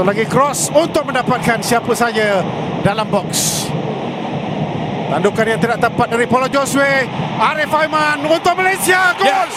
[0.00, 2.40] Satu lagi cross untuk mendapatkan siapa saja
[2.80, 3.68] dalam box.
[5.12, 7.04] Tandukan yang tidak tepat dari Paulo Josue.
[7.36, 9.12] Arif Aiman untuk Malaysia.
[9.20, 9.28] Gol.
[9.28, 9.52] Yes.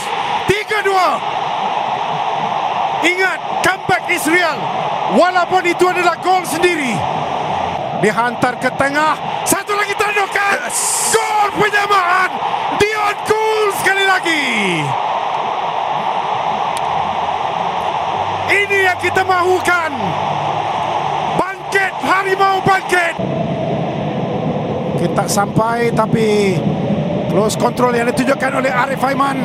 [0.83, 3.07] 3-2.
[3.07, 4.59] Ingat, comeback is real.
[5.15, 6.91] Walaupun itu adalah gol sendiri.
[8.03, 9.15] Dihantar ke tengah.
[9.47, 10.59] Satu lagi tandukan.
[10.59, 11.15] Yes.
[11.15, 12.35] Gol penyamaan.
[12.83, 14.43] Dion Cool sekali lagi.
[18.51, 20.32] Ini yang kita mahukan.
[22.23, 23.15] Harimau bangkit.
[24.95, 26.55] Kita sampai tapi
[27.27, 29.43] close control yang ditunjukkan oleh Arif Aiman.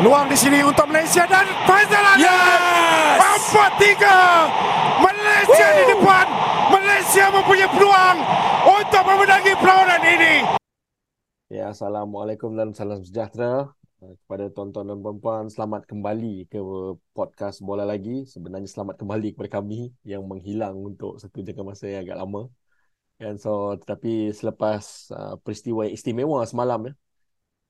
[0.00, 2.24] Peluang di sini untuk Malaysia dan Faizal Adil.
[2.24, 3.20] Yes!
[3.52, 4.48] Empat tiga.
[5.04, 5.76] Malaysia Woo!
[5.76, 6.26] di depan.
[6.72, 8.16] Malaysia mempunyai peluang
[8.64, 10.34] untuk memenangi perlawanan ini.
[11.52, 13.68] Ya, Assalamualaikum dan salam sejahtera
[14.14, 15.44] kepada tuan-tuan dan puan-puan.
[15.50, 16.58] Selamat kembali ke
[17.10, 18.22] podcast Bola Lagi.
[18.22, 22.46] Sebenarnya selamat kembali kepada kami yang menghilang untuk satu jangka masa yang agak lama.
[23.18, 26.94] And so tetapi selepas uh, peristiwa yang istimewa semalam ya.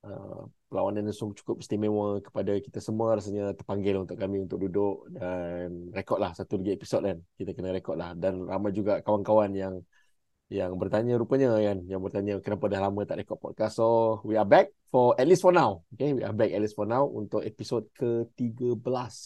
[0.06, 5.90] Uh, perlawanan yang cukup istimewa kepada kita semua rasanya terpanggil untuk kami untuk duduk dan
[5.90, 7.18] rekod lah satu lagi episod kan.
[7.38, 9.74] Kita kena rekod lah dan ramai juga kawan-kawan yang
[10.46, 13.82] yang bertanya rupanya kan yang bertanya kenapa dah lama tak rekod podcast.
[13.82, 15.82] So we are back for at least for now.
[15.90, 18.78] Okay, we are back at least for now untuk episod ke-13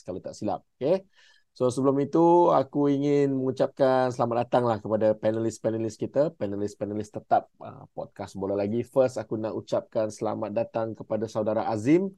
[0.08, 0.64] kalau tak silap.
[0.80, 1.04] Okay.
[1.52, 7.84] So sebelum itu aku ingin mengucapkan selamat datang lah kepada panelis-panelis kita, panelis-panelis tetap uh,
[7.92, 8.80] podcast bola lagi.
[8.80, 12.08] First aku nak ucapkan selamat datang kepada saudara Azim.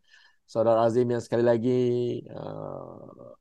[0.46, 1.80] Saudara Azim yang sekali lagi
[2.30, 3.34] uh,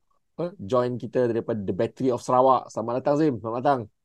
[0.58, 2.66] join kita daripada The Battery of Sarawak.
[2.72, 4.01] Selamat datang Azim, selamat datang.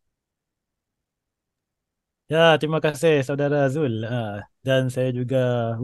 [2.34, 3.94] Ya, terima kasih saudara Zul.
[4.04, 5.38] Uh, dan saya juga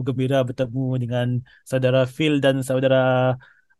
[0.06, 1.26] gembira bertemu dengan
[1.70, 2.96] saudara Phil dan saudara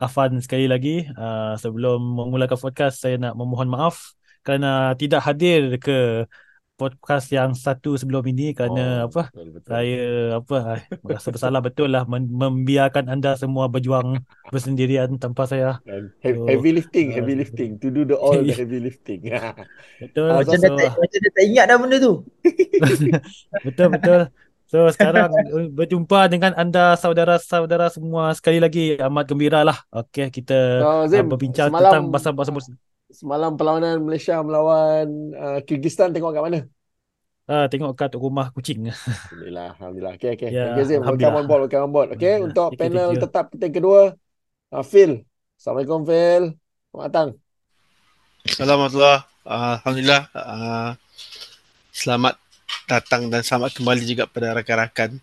[0.04, 0.88] Afan sekali lagi
[1.20, 3.96] uh, sebelum memulakan podcast saya nak memohon maaf
[4.44, 5.92] kerana tidak hadir ke
[6.74, 9.70] podcast yang satu sebelum ini kerana oh, apa betul, betul.
[9.70, 10.02] saya
[10.42, 10.56] apa
[11.06, 14.18] merasa bersalah betul lah membiarkan anda semua berjuang
[14.54, 15.78] bersendirian tanpa saya.
[16.18, 17.70] Heavy, so, heavy lifting uh, heavy lifting.
[17.78, 19.30] To do the all the heavy lifting.
[20.02, 22.14] Betul uh, macam, so, dah, macam dah tak ingat dah benda tu.
[23.62, 24.20] Betul betul.
[24.66, 28.34] So sekarang uh, berjumpa dengan anda saudara-saudara semua.
[28.34, 29.78] Sekali lagi amat gembira lah.
[29.94, 32.50] Okay kita so, Zim, berbincang semalam, tentang bahasa-bahasa
[33.14, 35.06] Semalam perlawanan Malaysia melawan
[35.38, 36.60] uh, Kyrgyzstan tengok kat mana?
[37.46, 38.82] Uh, tengok kat rumah kucing.
[38.90, 40.14] Alhamdulillah, Alhamdulillah.
[40.18, 40.50] Okay, okay.
[40.50, 40.98] Ya, okay, Zim.
[41.06, 42.08] Welcome on board, welcome on board.
[42.18, 44.00] Okay, untuk thank panel you, tetap kita yang kedua,
[44.74, 45.22] uh, Phil.
[45.54, 46.44] Assalamualaikum, Phil.
[46.90, 47.28] Selamat datang.
[48.50, 48.98] Assalamualaikum.
[49.46, 50.22] Uh, Alhamdulillah.
[50.34, 50.90] Uh,
[51.94, 52.34] selamat
[52.90, 55.22] datang dan selamat kembali juga pada rakan-rakan.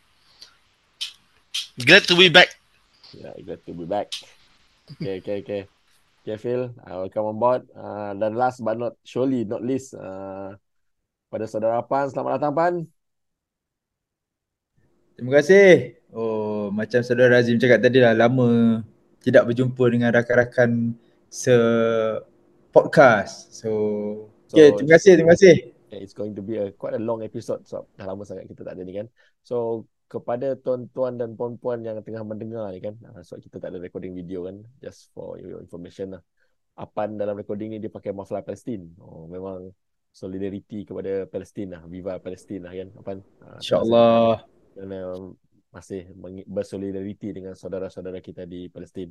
[1.76, 2.56] Glad to be back.
[3.12, 4.16] Yeah, glad to be back.
[4.96, 5.62] Okay, okay, okay.
[6.22, 7.62] Okay, Phil, uh, welcome on board.
[7.74, 10.54] Uh, dan last but not surely not least, uh,
[11.34, 12.74] pada saudara Pan, selamat datang Pan.
[15.18, 15.98] Terima kasih.
[16.14, 18.86] Oh, macam saudara Azim cakap tadi lah, lama
[19.26, 20.94] tidak berjumpa dengan rakan-rakan
[21.26, 21.58] se
[22.70, 23.58] podcast.
[23.58, 23.70] So,
[24.46, 27.68] so okay, terima kasih, terima kasih it's going to be a quite a long episode
[27.68, 29.08] so dah lama sangat kita tak ada ni kan
[29.44, 33.00] so kepada tuan-tuan dan puan-puan yang tengah mendengar ni kan.
[33.08, 36.22] Uh, so kita tak ada recording video kan just for your information lah.
[36.76, 38.92] Apan dalam recording ni dia pakai mafla Palestin.
[39.00, 39.72] Oh memang
[40.12, 43.18] solidarity kepada Palestin lah viva Palestin lah kan Apan.
[43.40, 44.44] Uh, insyaallah.
[44.76, 45.00] Kerana
[45.72, 46.12] masih
[46.44, 49.08] bersolidarity dengan saudara-saudara kita di Palestin.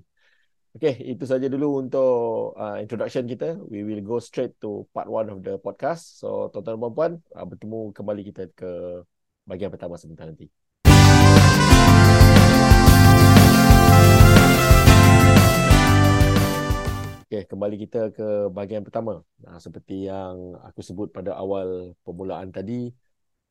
[0.70, 3.58] Okay, itu saja dulu untuk uh, introduction kita.
[3.66, 6.22] We will go straight to part one of the podcast.
[6.22, 9.02] So, tuan-tuan dan puan-puan, uh, bertemu kembali kita ke
[9.50, 10.46] bahagian pertama sebentar nanti.
[17.30, 19.22] Okay, kembali kita ke bahagian pertama.
[19.46, 22.90] Nah, seperti yang aku sebut pada awal permulaan tadi,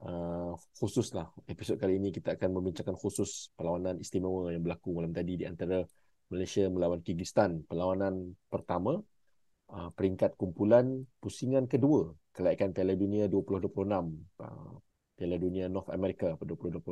[0.04, 5.40] uh, khususlah episod kali ini kita akan membincangkan khusus perlawanan istimewa yang berlaku malam tadi
[5.40, 5.80] di antara
[6.28, 9.00] Malaysia melawan Kyrgyzstan perlawanan pertama
[9.72, 13.64] uh, peringkat kumpulan pusingan kedua kelaikan Piala Dunia 2026
[14.44, 14.76] uh,
[15.16, 16.84] Piala Dunia North America pada 2026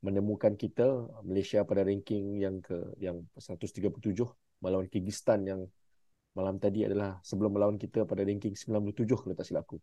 [0.00, 4.00] menemukan kita Malaysia pada ranking yang ke yang 137
[4.64, 5.60] melawan Kyrgyzstan yang
[6.36, 9.80] malam tadi adalah sebelum melawan kita pada ranking 97 kalau tak silap aku.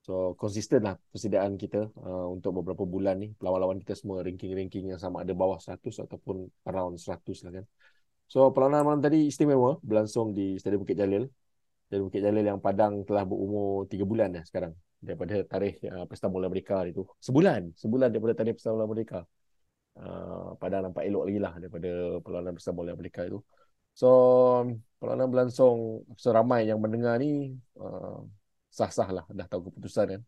[0.00, 5.00] So konsisten lah persediaan kita uh, untuk beberapa bulan ni lawan-lawan kita semua ranking-ranking yang
[5.02, 7.64] sama ada bawah 100 ataupun around 100 lah kan.
[8.30, 11.28] So perlawanan malam tadi istimewa berlangsung di Stadium Bukit Jalil.
[11.90, 14.72] Stadium Bukit Jalil yang Padang telah berumur 3 bulan dah sekarang
[15.02, 17.04] daripada tarikh uh, Pesta Bola Merdeka itu.
[17.18, 19.20] Sebulan, sebulan daripada tarikh Pesta Bola Merdeka.
[20.00, 21.90] Uh, Padang nampak elok lagi lah daripada
[22.24, 23.42] perlawanan Pesta Bola Merdeka itu.
[23.94, 24.08] So
[25.00, 28.20] perlawanan berlangsung seramai yang mendengar ni uh,
[28.70, 30.22] sah-sah lah dah tahu keputusan kan.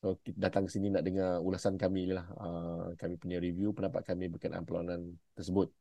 [0.00, 2.26] So kita datang ke sini nak dengar ulasan kami lah.
[2.36, 5.72] Uh, kami punya review pendapat kami berkenaan perlawanan tersebut.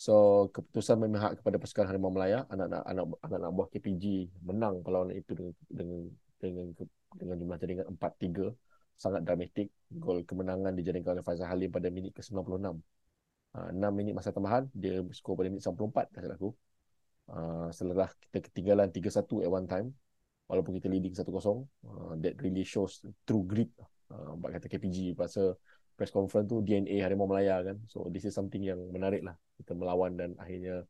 [0.00, 5.36] So keputusan memihak kepada pasukan Harimau Melaya anak-anak anak anak buah KPG menang perlawanan itu
[5.36, 6.00] dengan dengan
[6.40, 6.66] dengan,
[7.12, 8.48] dengan jumlah jaringan 4-3
[8.96, 9.68] sangat dramatik.
[9.92, 12.80] Gol kemenangan dijaringkan oleh Faizal Halim pada minit ke-96.
[13.50, 16.50] Uh, 6 minit masa tambahan dia skor pada minit 94 tak salah aku.
[17.30, 19.86] Uh, selepas kita ketinggalan 3-1 at one time
[20.50, 23.70] walaupun kita leading 1-0 uh, that really shows true grit
[24.10, 25.54] uh, kata KPG pasal
[26.00, 27.76] press conference tu DNA Harimau Melaya kan.
[27.84, 29.36] So this is something yang menarik lah.
[29.60, 30.80] Kita melawan dan akhirnya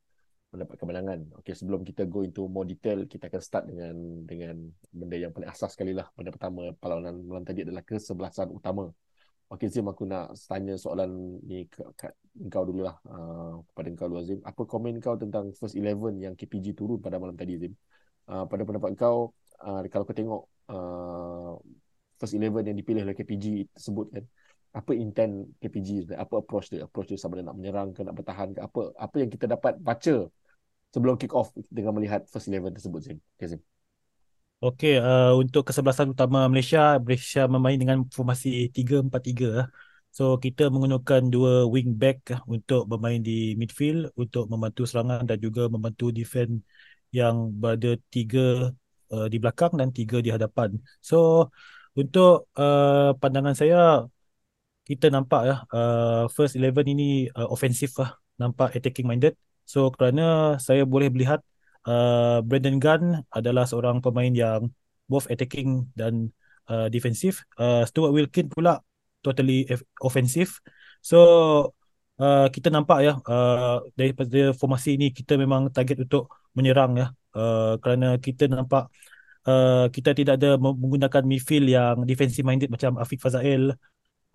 [0.54, 1.18] mendapat kemenangan.
[1.42, 5.50] Okay, sebelum kita go into more detail, kita akan start dengan dengan benda yang paling
[5.50, 6.06] asas sekali lah.
[6.14, 8.86] Pada pertama, perlawanan malam tadi adalah kesebelasan utama.
[9.50, 11.82] Okay, Zim, aku nak tanya soalan ni ke
[12.46, 12.94] kau dulu lah.
[13.02, 14.38] Uh, kepada kau dulu, Zim.
[14.46, 17.74] Apa komen kau tentang first 11 yang KPG turun pada malam tadi, Zim?
[18.30, 21.58] Uh, pada pendapat kau, uh, kalau kau tengok uh,
[22.22, 24.24] first 11 yang dipilih oleh KPG tersebut kan,
[24.70, 28.54] apa intent KPG apa approach dia approach dia sama ada nak menyerang ke nak bertahan
[28.54, 30.30] ke apa apa yang kita dapat baca
[30.94, 33.60] sebelum kick off dengan melihat first eleven tersebut Zim okay, Zim
[34.64, 39.72] Okey, uh, untuk kesebelasan utama Malaysia, Malaysia bermain dengan formasi 3-4-3.
[40.16, 45.62] So, kita menggunakan dua wing back untuk bermain di midfield untuk membantu serangan dan juga
[45.74, 46.60] membantu defend
[47.18, 48.68] yang berada tiga
[49.12, 50.76] uh, di belakang dan tiga di hadapan.
[51.08, 51.48] So,
[51.96, 54.04] untuk uh, pandangan saya,
[54.88, 57.04] kita nampak ya uh, first 11 ini
[57.38, 58.10] uh, offensive lah
[58.40, 61.40] nampak attacking minded so kerana saya boleh melihat
[61.86, 64.72] uh, Brandon Gunn adalah seorang pemain yang
[65.06, 66.34] both attacking dan
[66.68, 68.82] uh, defensive uh, Stuart Wilkin pula
[69.20, 69.68] totally
[70.00, 70.60] offensive
[71.04, 71.18] so
[72.20, 77.06] uh, kita nampak ya uh, daripada formasi ini kita memang target untuk menyerang ya
[77.36, 78.88] uh, kerana kita nampak
[79.46, 83.76] uh, kita tidak ada menggunakan midfield yang defensive minded macam Afiq Fazail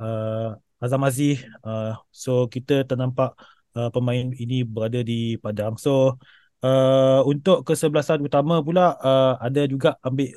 [0.02, 1.44] uh, Azam Aziz.
[1.64, 3.36] Uh, so kita ternampak
[3.78, 5.76] uh, pemain ini berada di padang.
[5.80, 6.20] So
[6.64, 10.32] uh, untuk kesebelasan utama pula uh, ada juga ambil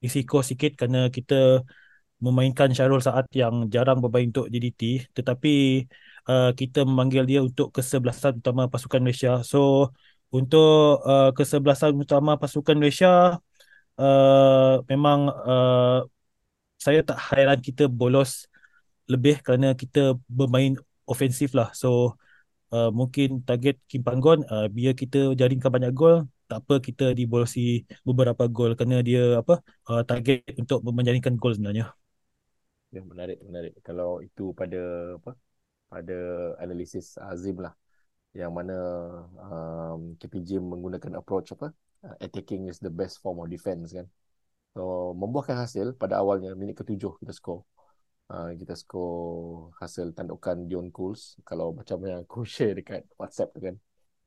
[0.00, 1.64] risiko sikit kerana kita
[2.20, 5.84] memainkan Syarul Saat yang jarang bermain untuk JDT tetapi
[6.28, 9.40] uh, kita memanggil dia untuk kesebelasan utama pasukan Malaysia.
[9.40, 9.90] So
[10.30, 13.40] untuk uh, kesebelasan utama pasukan Malaysia
[13.96, 15.98] uh, memang uh,
[16.80, 18.48] saya tak hairan kita bolos
[19.08, 21.72] lebih kerana kita bermain ofensif lah.
[21.74, 22.16] So
[22.74, 27.86] uh, mungkin target Kim Panggon uh, biar kita jaringkan banyak gol tak apa kita dibolosi
[28.02, 31.94] beberapa gol kerana dia apa uh, target untuk menjaringkan gol sebenarnya.
[32.90, 33.78] Ya menarik menarik.
[33.86, 35.38] Kalau itu pada apa
[35.86, 36.18] pada
[36.58, 37.74] analisis Azim lah
[38.34, 38.74] yang mana
[39.42, 41.70] um, KPJ menggunakan approach apa
[42.06, 44.10] uh, attacking is the best form of defense kan.
[44.74, 47.62] So membuahkan hasil pada awalnya minit ketujuh kita skor
[48.30, 53.60] uh, kita skor hasil tandukan Dion Cools kalau macam yang aku share dekat WhatsApp tu
[53.60, 53.76] kan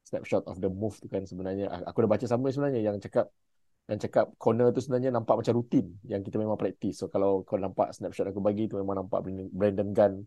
[0.04, 1.72] snapshot of the move tu kan sebenarnya.
[1.88, 3.32] Aku dah baca sama sebenarnya yang cakap
[3.88, 7.60] yang cakap corner tu sebenarnya nampak macam rutin yang kita memang praktis so kalau kau
[7.60, 10.24] nampak snapshot aku bagi tu memang nampak Brandon Gunn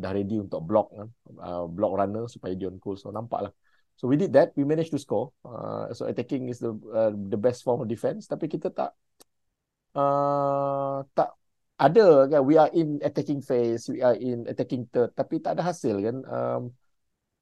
[0.00, 1.08] dah ready untuk block kan?
[1.36, 3.52] Uh, block runner supaya Dion Cools so nampak lah
[3.96, 4.52] so we did that.
[4.58, 5.30] We managed to score.
[5.44, 8.26] Uh, so attacking is the uh, the best form of defense.
[8.26, 8.90] Tapi kita tak
[9.94, 11.34] uh, tak
[11.74, 15.62] ada kan we are in attacking phase we are in attacking third tapi tak ada
[15.70, 16.16] hasil kan.
[16.26, 16.62] Um,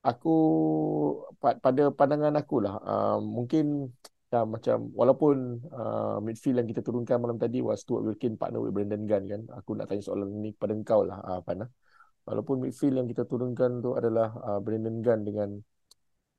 [0.03, 0.35] aku
[1.39, 3.93] pada pandangan aku lah um, mungkin
[4.33, 8.73] ya, macam walaupun uh, midfield yang kita turunkan malam tadi was Stuart Wilkin partner with
[8.75, 9.43] Brandon Gunn kan.
[9.61, 11.69] Aku nak tanya soalan ni pada engkau lah uh, Pana
[12.25, 15.51] walaupun midfield yang kita turunkan tu adalah uh, Brandon Gunn dengan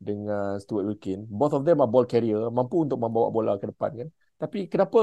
[0.01, 3.91] dengan Stuart Wilkin both of them are ball carrier mampu untuk membawa bola ke depan
[3.95, 4.09] kan.
[4.41, 4.99] Tapi kenapa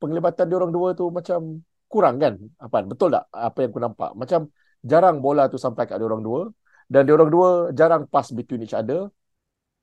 [0.00, 2.34] penglibatan dia orang dua tu macam kurang kan?
[2.62, 4.10] Apa betul tak apa yang aku nampak?
[4.14, 4.40] Macam
[4.80, 6.40] jarang bola tu sampai kat dia orang dua.
[6.90, 9.10] Dan dia orang dua jarang pass between each other.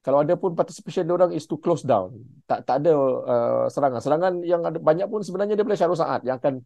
[0.03, 2.15] Kalau ada pun participation dia orang is to close down.
[2.47, 2.93] Tak tak ada
[3.31, 3.99] uh, serangan.
[3.99, 6.63] Serangan yang ada banyak pun sebenarnya dia boleh Syarul Saad yang akan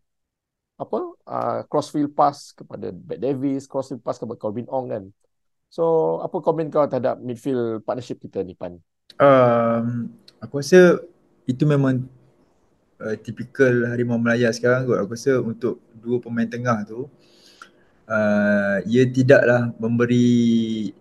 [0.82, 5.04] apa uh, crossfield pass kepada Bat Davis crossfield pass kepada Corbin Ong kan.
[5.70, 8.82] So apa komen kau terhadap midfield partnership kita ni Pan?
[9.22, 10.10] Um,
[10.42, 10.98] aku rasa
[11.46, 12.10] itu memang
[13.02, 15.02] uh, typical Harimau Melaya sekarang kot.
[15.02, 17.10] Aku rasa untuk dua pemain tengah tu
[18.12, 20.92] uh, ia tidaklah memberi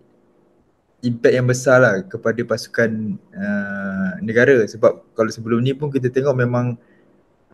[1.00, 4.62] impact yang besar lah kepada pasukan uh, negara.
[4.68, 6.76] Sebab kalau sebelum ni pun kita tengok memang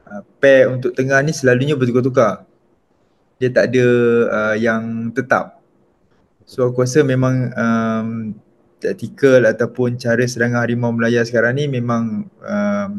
[0.06, 2.44] uh, pair untuk tengah ni selalunya bertukar-tukar.
[3.36, 3.86] Dia tak ada
[4.32, 5.60] uh, yang tetap.
[6.46, 8.08] So aku rasa memang um,
[8.78, 12.90] taktikal ataupun cara serangan Harimau Melaya sekarang ni memang um,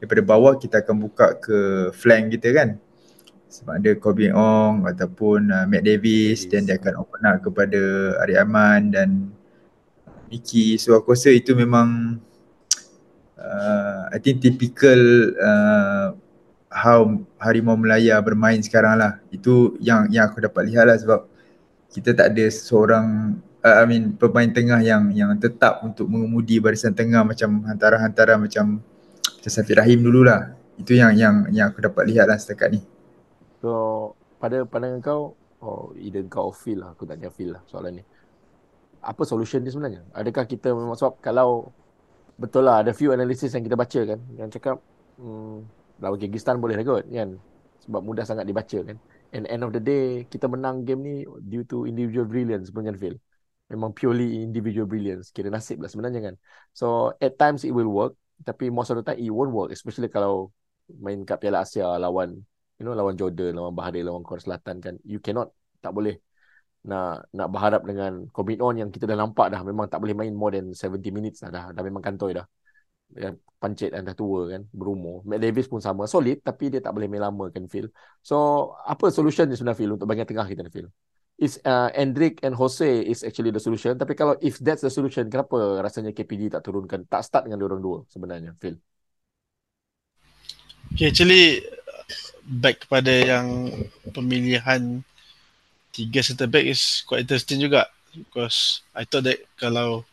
[0.00, 1.58] daripada bawah kita akan buka ke
[1.92, 2.68] flank kita kan.
[3.50, 7.80] Sebab ada Corbin Ong ataupun uh, Matt Davis dan dia akan open up kepada
[8.24, 9.28] Ari Aman dan
[10.32, 10.80] Mickey.
[10.80, 12.16] So aku rasa itu memang
[13.36, 15.00] uh, I think typical
[15.36, 16.16] uh,
[16.70, 17.10] how
[17.42, 19.20] Harimau Melaya bermain sekarang lah.
[19.28, 21.26] Itu yang yang aku dapat lihat lah sebab
[21.90, 23.34] kita tak ada seorang
[23.66, 28.78] uh, I mean pemain tengah yang yang tetap untuk mengemudi barisan tengah macam hantara-hantara macam
[29.40, 30.52] macam Safi Rahim dululah.
[30.76, 32.80] Itu yang yang yang aku dapat lihat lah setakat ni.
[33.64, 35.32] So pada pandangan kau
[35.64, 36.92] oh either kau feel lah.
[36.92, 38.02] Aku tanya feel lah soalan ni.
[39.00, 40.04] Apa solution dia sebenarnya?
[40.12, 41.72] Adakah kita memang sebab kalau
[42.36, 44.20] betul lah ada few analysis yang kita baca kan.
[44.36, 44.76] Yang cakap
[45.16, 45.56] hmm,
[46.04, 47.40] lawan Kyrgyzstan boleh lah kot kan?
[47.88, 49.00] Sebab mudah sangat dibaca kan.
[49.32, 53.16] And end of the day kita menang game ni due to individual brilliance sebenarnya feel
[53.72, 55.32] memang purely individual brilliance.
[55.32, 56.34] Kira nasib lah sebenarnya kan.
[56.76, 60.08] So at times it will work tapi most of the time it won't work especially
[60.08, 60.52] kalau
[61.00, 62.34] main kat Piala Asia lawan
[62.80, 66.18] you know lawan Jordan lawan Bahrain lawan Korea Selatan kan you cannot tak boleh
[66.80, 69.60] nak nak berharap dengan komitmen yang kita dah nampak dah.
[69.60, 72.46] Memang tak boleh main more than 70 minutes dah dah, dah memang kantoi dah.
[73.12, 75.20] Yang pancit dan dah tua kan berumur.
[75.28, 77.92] Matt Davis pun sama solid tapi dia tak boleh main lama kan Phil.
[78.24, 78.36] So
[78.80, 80.88] apa solution ni sebenarnya Phil untuk bahagian tengah kita ni Phil
[81.40, 83.96] is uh, Endrick and Jose is actually the solution.
[83.96, 87.80] Tapi kalau if that's the solution kenapa rasanya KPD tak turunkan tak start dengan orang
[87.80, 88.76] dua sebenarnya Phil?
[90.92, 91.64] Okay, actually
[92.44, 93.72] back kepada yang
[94.12, 95.00] pemilihan
[95.96, 97.88] tiga center back is quite interesting juga.
[98.12, 100.04] Because I thought that kalau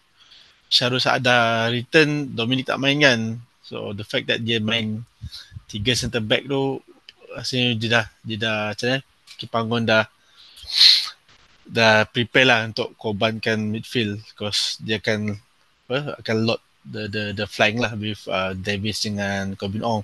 [0.72, 3.20] Syarul Saada return Dominic tak main kan?
[3.68, 5.04] So the fact that dia main
[5.68, 6.80] tiga center back tu
[7.36, 9.00] rasanya dia dah dia dah macam mana?
[9.38, 10.04] Kipanggon dah
[11.68, 14.24] dah prepare lah untuk korbankan midfield.
[14.32, 15.36] Because dia akan
[15.88, 20.04] apa, akan load the the the flank lah with uh, Davis dengan Corbin Ong.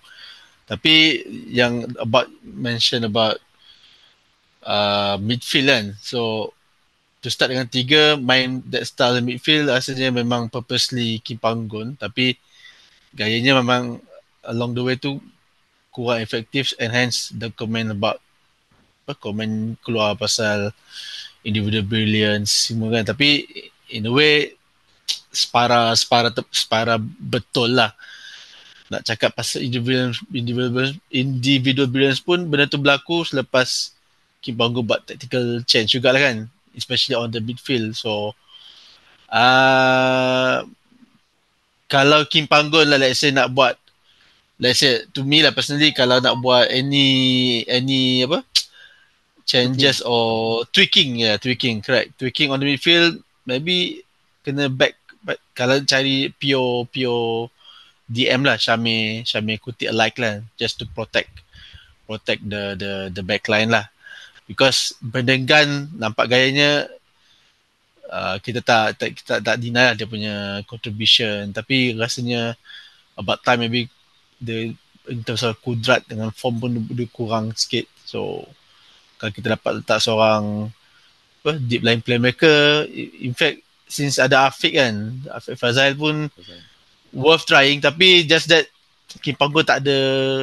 [0.68, 3.40] Tapi yang about mention about
[4.64, 5.86] uh, midfield kan.
[6.00, 6.52] So
[7.24, 12.36] to start dengan tiga main that style midfield rasanya memang purposely Kim Panggon tapi
[13.16, 14.04] gayanya memang
[14.44, 15.24] along the way tu
[15.96, 18.20] kurang efektif and hence the comment about
[19.08, 20.76] apa comment keluar pasal
[21.44, 23.04] individual brilliance semua kan.
[23.14, 23.46] Tapi
[23.92, 24.56] in a way
[25.30, 27.92] separa separa separa betul lah.
[28.90, 33.94] Nak cakap pasal individual individual individual brilliance pun benda tu berlaku selepas
[34.44, 36.48] Kim Panggon buat tactical change jugalah kan.
[36.74, 37.94] Especially on the midfield.
[37.94, 38.34] So,
[39.30, 40.66] uh,
[41.88, 43.78] kalau Kim Panggon lah, let's say nak buat,
[44.58, 48.42] let's say to me lah personally, kalau nak buat any any apa
[49.46, 50.12] changes tweaking.
[50.12, 54.04] or tweaking, yeah, tweaking, correct, tweaking on the midfield, maybe
[54.44, 57.48] kena back, but kalau cari pure pure
[58.12, 61.32] DM lah, Syame Syame Kuti alike lah, just to protect
[62.04, 63.88] protect the the the backline lah.
[64.44, 66.92] Because Berdengan nampak gayanya
[68.12, 71.56] uh, kita tak tak kita tak deny lah dia punya contribution.
[71.56, 72.60] Tapi rasanya
[73.16, 73.88] about time maybe
[74.44, 74.76] the
[75.08, 77.88] in terms of kudrat dengan form pun dia kurang sikit.
[78.04, 78.48] So
[79.24, 80.68] kalau kita dapat letak seorang
[81.40, 86.60] apa deep line playmaker in fact since ada Afiq kan Afiq Fazail pun okay.
[87.16, 87.80] worth trying.
[87.80, 88.68] Tapi just that
[89.24, 89.96] Kim Panggo tak ada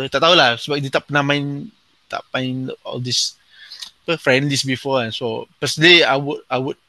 [0.08, 0.56] tak tahulah.
[0.56, 1.68] Sebab dia tak pernah main
[2.08, 3.36] tak main all this
[4.08, 6.80] apa friendlies before and so personally I would I would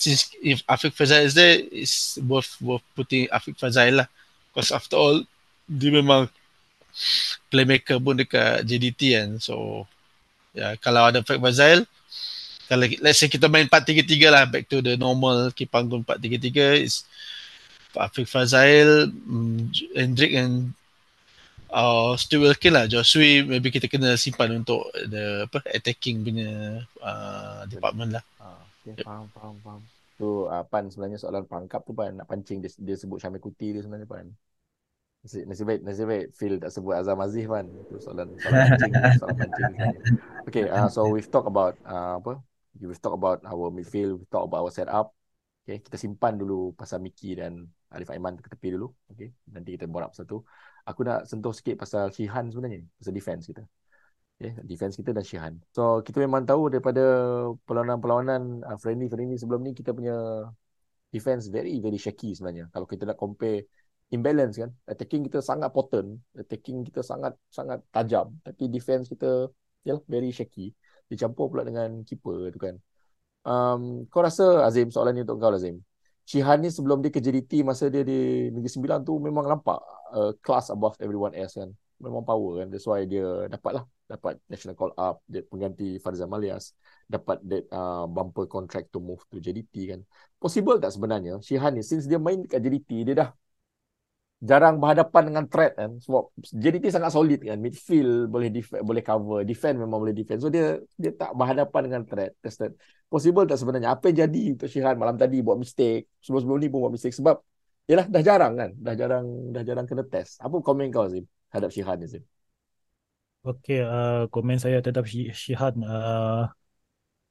[0.00, 4.08] since if Afiq Fazail is there it's worth worth putting Afiq Fazail lah.
[4.48, 5.20] Because after all
[5.68, 6.32] dia memang
[7.52, 9.28] playmaker pun dekat JDT kan.
[9.36, 9.84] So
[10.54, 11.86] ya kalau ada Afiq Fazail
[12.70, 17.02] kalau let's say kita main 4-3-3 lah back to the normal Kipanggun 4-3-3 is
[17.94, 20.74] Afiq Fazail um, Hendrik and
[21.74, 27.66] uh, Stu Wilkin lah Joshua maybe kita kena simpan untuk the apa attacking punya uh,
[27.66, 28.24] department lah.
[28.38, 29.06] Uh, okay, yep.
[29.06, 29.82] faham faham faham.
[30.20, 32.12] Tu uh, Pan sebenarnya soalan pangkap tu Pan.
[32.12, 34.26] Nak pancing dia, dia sebut Syamil Kuti dia sebenarnya Pan
[35.22, 38.92] nasib, nasib baik nasib baik Phil tak sebut Azam Aziz Pan tu soalan soalan pancing
[39.20, 39.74] soalan pancing
[40.48, 42.40] okay uh, so we've talk about uh, apa
[42.80, 45.12] we've talk about our midfield we've talk about our setup
[45.70, 48.90] Okay, kita simpan dulu pasal Miki dan Arif Aiman ke tepi dulu.
[49.12, 50.42] Okay, nanti kita borak satu
[50.82, 53.62] aku nak sentuh sikit pasal Shihan sebenarnya pasal defense kita.
[54.34, 55.54] Okay, defense kita dan Shihan.
[55.70, 57.04] So, kita memang tahu daripada
[57.68, 60.48] perlawanan-perlawanan uh, friendly-friendly sebelum ni, kita punya
[61.14, 62.66] defense very, very shaky sebenarnya.
[62.74, 63.70] Kalau kita nak compare
[64.10, 68.34] imbalance kan, attacking kita sangat potent, attacking kita sangat sangat tajam.
[68.42, 69.46] Tapi defense kita,
[69.86, 70.74] ya very shaky.
[71.06, 72.74] Dicampur pula dengan keeper tu kan.
[73.46, 75.78] Um, kau rasa Azim, soalan ni untuk kau Azim.
[76.26, 79.78] Shihan ni sebelum dia ke JDT masa dia di Negeri Sembilan tu memang nampak
[80.14, 81.70] uh, class above everyone else kan.
[81.98, 82.66] Memang power kan.
[82.70, 83.84] That's why dia dapat lah.
[84.06, 85.26] Dapat national call up.
[85.26, 86.74] Dia pengganti Farizal Malias.
[87.10, 90.00] Dapat that uh, bumper contract to move to JDT kan.
[90.38, 93.30] Possible tak sebenarnya Shihan ni since dia main dekat JDT dia dah
[94.40, 95.90] jarang berhadapan dengan threat kan.
[96.00, 96.22] Sebab
[96.62, 97.60] JDT sangat solid kan.
[97.60, 99.44] Midfield boleh def- boleh cover.
[99.44, 100.40] Defend memang boleh defend.
[100.40, 102.32] So dia dia tak berhadapan dengan threat.
[102.40, 102.72] Tested
[103.12, 103.92] possible tak sebenarnya?
[103.92, 106.08] Apa yang jadi untuk Syihan malam tadi buat mistake?
[106.24, 107.16] Sebelum-sebelum ni pun buat mistake.
[107.20, 107.36] Sebab
[107.84, 108.70] yalah dah jarang kan?
[108.80, 110.40] Dah jarang dah jarang kena test.
[110.40, 111.24] Apa komen kau Zim?
[111.52, 112.24] Hadap Syihan ni Zim.
[113.40, 116.44] Okey, uh, komen saya terhadap Syihan uh,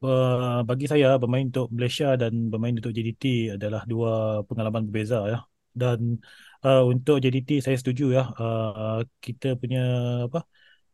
[0.06, 3.24] uh, bagi saya bermain untuk Malaysia dan bermain untuk JDT
[3.56, 5.40] adalah dua pengalaman berbeza ya.
[5.70, 6.18] Dan
[6.66, 8.24] uh, untuk JDT saya setuju ya.
[8.42, 9.80] Uh, kita punya
[10.28, 10.40] apa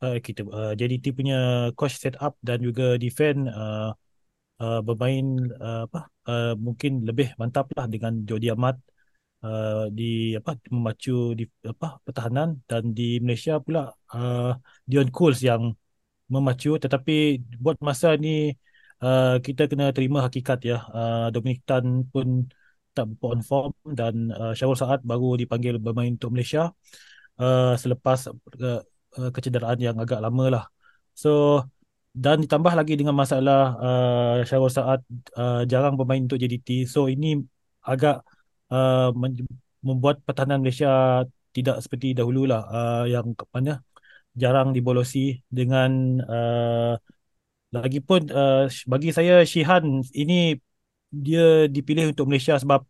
[0.04, 1.36] uh, kita uh, JDT punya
[1.78, 3.90] coach set up dan juga defend uh,
[4.62, 5.26] uh, bermain
[5.66, 8.76] uh, apa uh, mungkin lebih mantap lah dengan Jody Ahmad
[9.46, 10.04] uh, di
[10.40, 12.50] apa memacu di apa pertahanan.
[12.70, 13.80] Dan di Malaysia pula
[14.16, 14.56] uh,
[14.90, 15.64] Dion Cools yang
[16.34, 16.70] memacu.
[16.84, 17.12] Tetapi
[17.64, 18.30] buat masa ni
[19.04, 20.78] uh, kita kena terima hakikat ya.
[20.98, 22.28] Uh, Dominic Tan pun
[22.96, 26.72] tak on form dan uh, Syarul Saad baru dipanggil bermain untuk Malaysia
[27.44, 28.82] uh, selepas uh,
[29.20, 30.66] uh, kecederaan yang agak lama lah.
[31.12, 31.62] So
[32.16, 35.02] dan ditambah lagi dengan masalah uh, Syarul Saad
[35.36, 36.88] uh, jarang bermain untuk JDT.
[36.88, 37.44] So ini
[37.84, 38.24] agak
[38.72, 39.12] uh,
[39.84, 41.24] membuat pertahanan Malaysia
[41.56, 43.84] tidak seperti dahulu lah uh, yang mana
[44.36, 46.94] jarang dibolosi dengan uh,
[47.72, 50.60] lagipun uh, bagi saya Shihan ini
[51.12, 52.84] dia dipilih untuk Malaysia sebab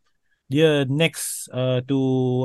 [0.46, 1.98] dia next uh, to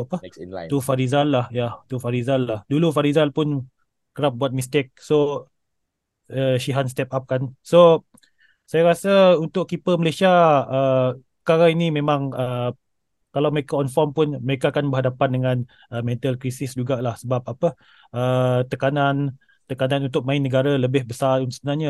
[0.09, 0.24] apa?
[0.24, 0.68] Next in line.
[0.72, 2.61] To Farizal lah ya to Farizal lah.
[2.66, 3.68] Dulu Farizal pun
[4.16, 5.46] kerap buat mistake so
[6.33, 7.52] uh, Shihan step up kan.
[7.61, 8.09] So
[8.64, 10.30] saya rasa untuk keeper Malaysia
[10.64, 11.09] uh,
[11.44, 12.70] sekarang ini memang uh,
[13.30, 15.56] kalau mereka on form pun mereka akan berhadapan dengan
[15.94, 17.76] uh, mental crisis jugalah sebab apa?
[18.11, 19.37] Uh, tekanan
[19.70, 21.88] tekanan untuk main negara lebih besar sebenarnya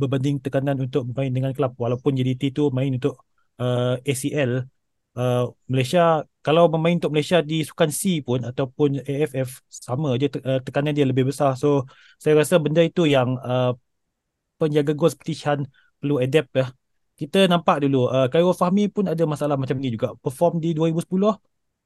[0.00, 1.72] berbanding tekanan untuk main dengan kelab.
[1.84, 3.14] Walaupun JDT tu main untuk
[3.62, 4.52] uh, ACL
[5.18, 10.44] uh, Malaysia kalau bermain untuk Malaysia di Sukan C pun ataupun AFF sama je te-
[10.50, 11.50] uh, tekanan dia lebih besar.
[11.62, 11.68] So
[12.22, 13.74] saya rasa benda itu yang uh,
[14.60, 15.60] penjaga gol seperti Shan
[15.98, 16.66] perlu adapt ya
[17.20, 20.08] kita nampak dulu uh, Khairul Fahmi pun ada masalah macam ni juga.
[20.24, 21.06] Perform di 2010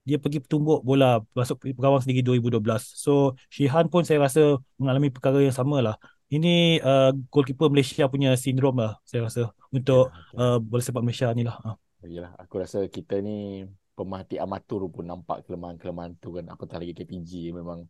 [0.06, 2.62] dia pergi tumbuk bola masuk gawang sendiri 2012.
[2.94, 5.96] So Shihan pun saya rasa mengalami perkara yang sama lah.
[6.30, 11.26] Ini uh, goalkeeper Malaysia punya sindrom lah saya rasa untuk ya, uh, bola sepak Malaysia
[11.34, 11.58] ni lah.
[12.06, 13.66] Yalah, aku rasa kita ni
[13.98, 16.46] pemerhati amatur pun nampak kelemahan-kelemahan tu kan.
[16.46, 17.82] Apatah lagi KPG memang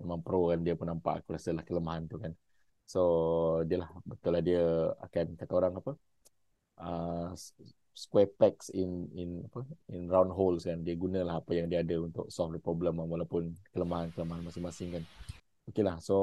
[0.00, 2.32] memang pro kan dia pun nampak aku rasa lah kelemahan tu kan.
[2.88, 3.00] So
[3.68, 4.64] dia lah betul lah dia
[5.04, 5.92] akan kata orang apa
[6.80, 7.28] uh,
[7.92, 10.80] square pegs in in apa in round holes kan.
[10.80, 15.04] Dia gunalah apa yang dia ada untuk solve the problem walaupun kelemahan-kelemahan masing-masing kan.
[15.68, 16.16] Okeylah so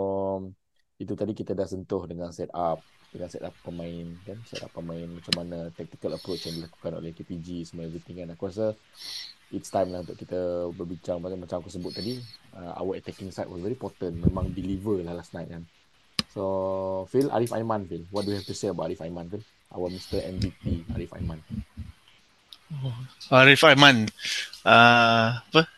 [0.99, 4.69] itu tadi kita dah sentuh dengan set up dengan set up pemain kan set up
[4.75, 8.29] pemain macam mana tactical approach yang dilakukan oleh KPG semua everything kan.
[8.33, 8.75] Aku rasa
[9.49, 12.21] it's time lah untuk kita berbincang macam macam aku sebut tadi
[12.53, 14.17] uh, our attacking side was very important.
[14.17, 15.63] Memang deliver lah last night kan.
[16.29, 19.41] So Phil Arif Aiman Phil what do you have to say about Arif Aiman Phil
[19.73, 20.17] our Mr.
[20.21, 21.39] MVP Arif Aiman.
[22.81, 22.93] Oh,
[23.37, 24.09] Arif Aiman.
[24.65, 25.69] Uh, apa?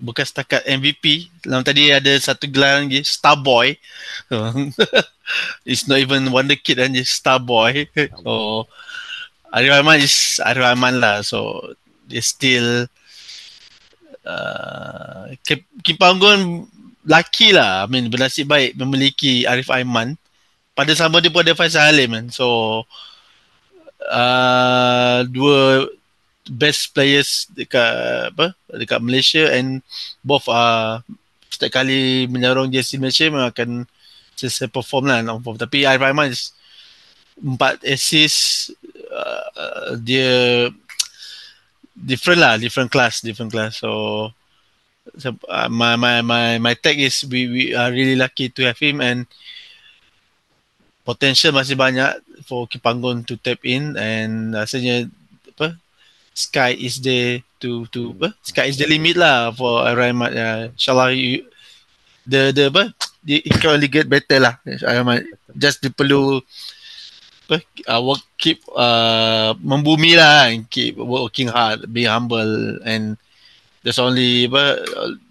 [0.00, 1.28] Bukan setakat MVP.
[1.44, 3.76] Dalam tadi ada satu gelar lagi, Star Boy.
[5.68, 7.88] It's not even Wonder Kid kan, Star Boy.
[8.24, 8.64] So,
[9.52, 11.20] Arif Aiman is Arif Aiman lah.
[11.20, 11.60] So,
[12.08, 12.88] dia still
[14.24, 15.32] uh,
[15.84, 16.68] Kim Panggun
[17.04, 17.84] lucky lah.
[17.84, 20.16] I mean, bernasib baik memiliki Arif Aiman.
[20.76, 22.26] Pada sama dia pun ada Faisal Halim kan.
[22.28, 22.44] So,
[22.84, 23.15] uh,
[25.30, 25.86] dua
[26.46, 29.82] best players dekat apa dekat Malaysia and
[30.22, 31.02] both are
[31.50, 33.70] setiap kali menyarung jersey Malaysia memang akan
[34.36, 35.58] selesai perform lah non perform.
[35.58, 36.52] Tapi Arif Aiman is
[37.36, 38.72] empat assist
[39.10, 40.68] uh, dia
[41.96, 43.80] different lah different class different class.
[43.80, 44.30] So,
[45.16, 48.78] so uh, my my my my tag is we we are really lucky to have
[48.78, 49.24] him and
[51.06, 55.06] potential masih banyak for Kipanggon to tap in and rasanya
[55.54, 55.78] apa
[56.34, 60.42] sky is there to to apa sky is the limit lah for Rahmat ya.
[60.42, 61.46] Uh, insyaallah you,
[62.26, 62.90] the the apa
[63.22, 64.58] the, it can only get better lah.
[64.66, 66.42] Rahmat just dia perlu
[67.46, 73.14] apa uh, work keep uh, membumi lah and keep working hard be humble and
[73.86, 74.82] there's only apa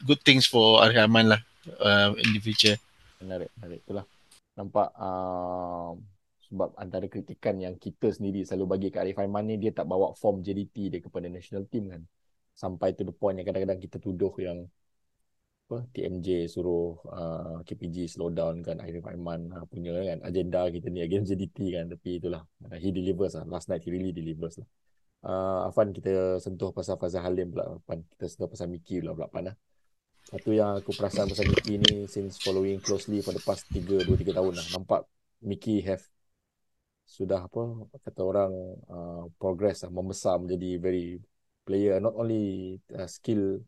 [0.08, 1.42] good things for Rahman lah
[1.84, 2.80] uh, in the future.
[3.20, 3.84] Menarik menarik.
[3.84, 4.15] Itulah
[4.56, 5.92] nampak uh,
[6.48, 10.16] sebab antara kritikan yang kita sendiri selalu bagi kat Arif Aiman ni dia tak bawa
[10.16, 12.02] form JDT dia kepada national team kan.
[12.56, 14.64] Sampai to the point yang kadang-kadang kita tuduh yang
[15.66, 20.88] apa TMJ suruh uh, KPG slow down kan Arif Aiman uh, punya kan agenda kita
[20.94, 21.86] ni against JDT kan.
[21.92, 23.44] Tapi itulah uh, he delivers lah.
[23.50, 24.68] Last night he really delivers lah.
[25.26, 28.06] Uh, Afan kita sentuh pasal Fazal Halim pula Afan.
[28.14, 29.58] Kita sentuh pasal Mickey pula pula Afan lah
[30.26, 34.10] satu yang aku perasan pasal Mickey ni since following closely for the past 3 2
[34.10, 34.66] 3 tahun lah.
[34.74, 35.06] Nampak
[35.46, 36.02] Mickey have
[37.06, 38.52] sudah apa kata orang
[38.90, 41.22] uh, progress lah, membesar menjadi very
[41.62, 42.02] player.
[42.02, 43.62] Not only uh, skill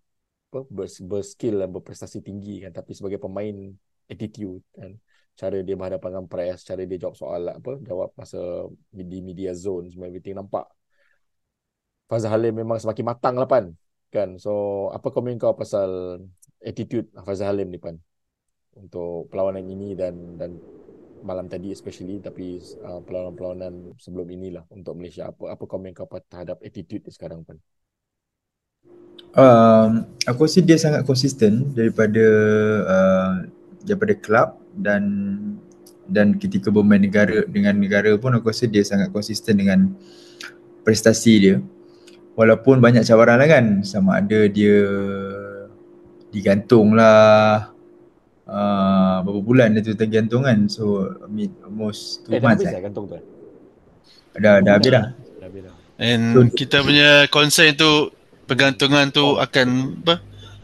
[0.50, 3.54] apa bers, berskill dan berprestasi tinggi kan tapi sebagai pemain
[4.10, 4.98] attitude kan.
[5.38, 9.93] Cara dia berhadapan dengan press cara dia jawab soal apa jawab masa di media zone
[9.93, 10.34] semua everything.
[10.34, 10.65] Nampak
[12.10, 13.70] Fazal Halim memang semakin matang lah pan.
[14.10, 14.41] Kan?
[14.41, 14.52] So
[14.96, 16.24] apa komen kau pasal
[16.63, 17.98] attitude Fazal Halim ni pan
[18.78, 20.62] untuk perlawanan ini dan dan
[21.26, 25.34] malam tadi especially tapi uh, perlawanan-perlawanan sebelum inilah untuk Malaysia.
[25.34, 27.58] Apa apa komen kau terhadap attitude dia sekarang pan
[29.38, 29.89] um,
[30.26, 32.26] aku rasa dia sangat konsisten daripada
[32.84, 33.34] uh,
[33.86, 35.04] daripada klub dan
[36.08, 39.91] dan ketika bermain negara dengan negara pun aku rasa dia sangat konsisten dengan
[40.82, 41.58] prestasi dia.
[42.38, 44.86] Walaupun banyak cabaran lah kan sama ada dia
[46.32, 47.72] digantung lah
[48.48, 52.72] uh, berapa bulan dia tu tergantung kan so I mean, almost 2 eh, months dah
[52.72, 52.84] habis eh.
[52.84, 53.24] gantung tu eh?
[54.38, 58.13] dah, dah habis dah dah habis dah And So- kita punya concern tu
[58.46, 59.68] pergantungan tu akan
[60.06, 60.16] apa?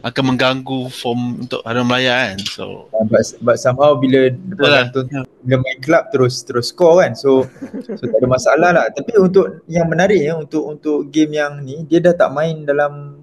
[0.04, 2.38] akan mengganggu form untuk Harum Melaya kan.
[2.44, 4.84] So Uh, but, but somehow bila lepas lah.
[4.92, 5.08] gantung
[5.40, 7.48] bila main club terus terus score kan so
[7.98, 11.88] so tak ada masalah lah tapi untuk yang menarik ya untuk untuk game yang ni
[11.88, 13.16] dia dah tak main dalam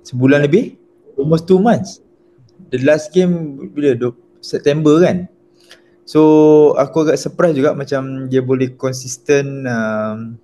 [0.00, 0.80] sebulan lebih
[1.18, 1.98] almost two months.
[2.70, 4.14] The last game bila?
[4.38, 5.26] September kan?
[6.08, 6.22] So
[6.80, 10.40] aku agak surprise juga macam dia boleh konsisten um,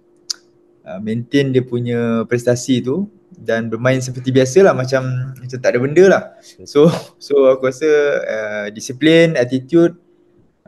[0.85, 5.79] uh, maintain dia punya prestasi tu dan bermain seperti biasa lah macam macam tak ada
[5.81, 6.23] benda lah.
[6.69, 6.93] So
[7.27, 7.91] so aku rasa
[8.29, 9.97] uh, disiplin attitude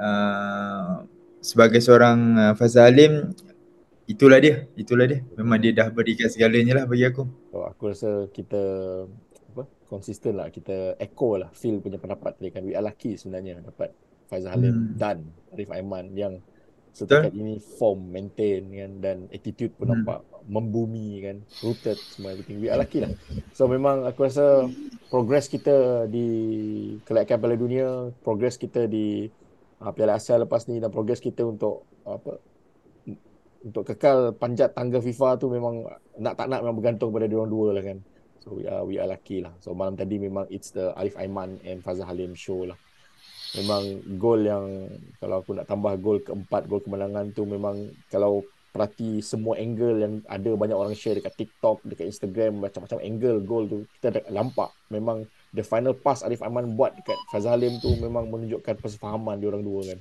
[0.00, 1.04] uh,
[1.44, 3.36] sebagai seorang uh, Fazal Alim
[4.08, 5.20] itulah dia itulah dia.
[5.36, 7.28] Memang dia dah berikan segalanya lah bagi aku.
[7.52, 8.62] So, aku rasa kita
[9.86, 13.90] konsisten lah kita echo lah feel punya pendapat tadi kan we are lucky sebenarnya dapat
[14.26, 14.98] Faizal Halim Hmm.
[14.98, 15.16] dan
[15.54, 16.42] Arif Aiman yang
[16.90, 20.02] setakat ini form maintain kan dan attitude pun Hmm.
[20.02, 23.10] nampak membumi kan rooted semua everything we are lucky lah
[23.56, 24.66] so memang aku rasa
[25.10, 26.26] progress kita di
[27.02, 27.88] kelayakan Piala Dunia
[28.22, 29.26] progress kita di
[29.78, 32.38] uh, Piala Asia lepas ni dan progress kita untuk apa
[33.66, 35.82] untuk kekal panjat tangga FIFA tu memang
[36.22, 37.98] nak tak nak memang bergantung pada diorang dua lah kan.
[38.46, 39.50] So we are, we are lucky lah.
[39.58, 42.78] So malam tadi memang it's the Arif Aiman and Fazal Halim show lah.
[43.58, 43.82] Memang
[44.22, 44.86] gol yang
[45.18, 50.14] kalau aku nak tambah gol keempat, gol kemenangan tu memang kalau perhati semua angle yang
[50.30, 54.70] ada banyak orang share dekat TikTok, dekat Instagram, macam-macam angle gol tu kita dah nampak
[54.94, 59.66] memang the final pass Arif Aiman buat dekat Fazal Halim tu memang menunjukkan persefahaman diorang
[59.66, 59.98] dua kan.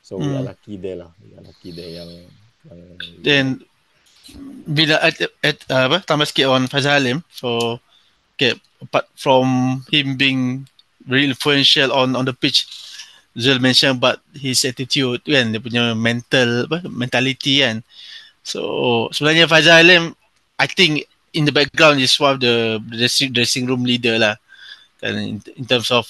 [0.00, 0.56] So we are Hmm.
[0.56, 1.12] lucky there lah.
[1.20, 2.10] We are lucky there yang
[2.64, 2.80] yang
[3.20, 3.46] then
[4.64, 7.76] bila at, at, uh, apa tambah sikit on Fazal Halim so
[8.34, 10.64] okay apart from him being
[11.04, 12.64] very influential on on the pitch
[13.34, 17.82] Zul mention about his attitude kan dia punya mental apa mentality kan.
[18.46, 20.14] So sebenarnya Fazal Halim
[20.54, 21.02] I think
[21.34, 24.38] in the background is one of the dressing, dressing room leader lah.
[25.02, 26.06] Kan in, in terms of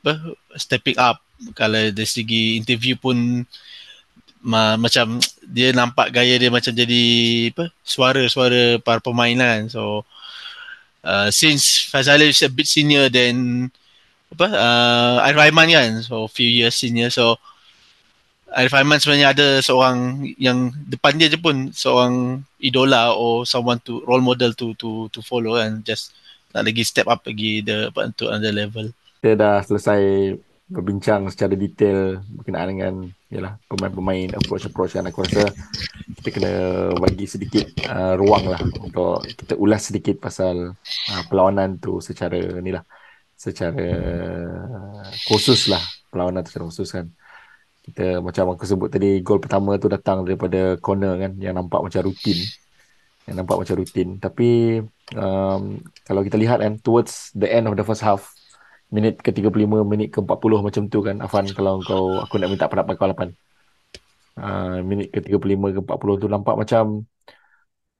[0.00, 1.18] apa, stepping up.
[1.58, 3.42] Kalau dari segi interview pun
[4.40, 7.04] ma, macam dia nampak gaya dia macam jadi
[7.52, 9.64] apa suara-suara para pemain lah kan.
[9.68, 9.82] So
[11.04, 13.68] uh, since Fazal is a bit senior than
[14.32, 15.90] apa uh, Arif Aiman kan.
[16.02, 17.12] So few years senior.
[17.12, 17.36] So
[18.50, 24.02] Arif Aiman sebenarnya ada seorang yang depan dia je pun seorang idola or someone to
[24.08, 25.84] role model to to to follow kan.
[25.86, 26.16] Just
[26.50, 28.90] nak lagi step up lagi the apa untuk another level.
[29.20, 30.00] kita dah selesai
[30.70, 32.94] berbincang secara detail berkenaan dengan
[33.26, 35.50] yalah pemain-pemain approach-approach kan aku rasa
[36.22, 36.52] kita kena
[36.94, 42.70] bagi sedikit uh, ruang lah untuk kita ulas sedikit pasal uh, perlawanan tu secara ni
[42.70, 42.86] lah
[43.34, 43.88] secara
[45.26, 47.06] khusus lah perlawanan tu secara khusus kan.
[47.80, 52.12] Kita macam aku sebut tadi gol pertama tu datang daripada corner kan yang nampak macam
[52.12, 52.38] rutin
[53.24, 54.08] yang nampak macam rutin.
[54.20, 54.82] Tapi
[55.16, 58.34] um, kalau kita lihat kan towards the end of the first half
[58.94, 62.66] minit ke 35 minit ke 40 macam tu kan Afan kalau kau aku nak minta
[62.70, 63.30] pendapat kau Lapan
[64.38, 66.84] uh, minit ke 35 ke 40 tu nampak macam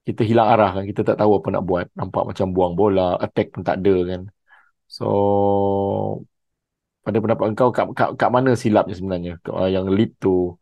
[0.07, 1.87] kita hilang arah kan kita tak tahu apa nak buat.
[1.95, 4.23] Nampak macam buang bola attack pun tak ada kan.
[4.91, 5.07] So
[7.05, 9.33] pada pendapat kau kat, kat, kat mana silapnya sebenarnya?
[9.47, 10.57] Uh, yang lead tu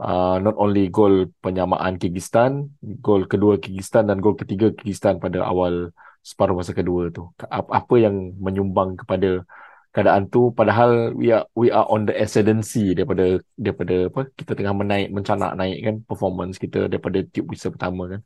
[0.00, 2.68] uh, not only gol penyamaan Kyrgyzstan,
[3.00, 5.90] gol kedua Kyrgyzstan dan gol ketiga Kyrgyzstan pada awal
[6.26, 7.30] separuh masa kedua tu.
[7.46, 9.46] Apa, yang menyumbang kepada
[9.94, 14.76] keadaan tu padahal we are we are on the ascendancy daripada daripada apa kita tengah
[14.76, 18.20] menaik mencanak naik kan performance kita daripada tube whistle pertama kan.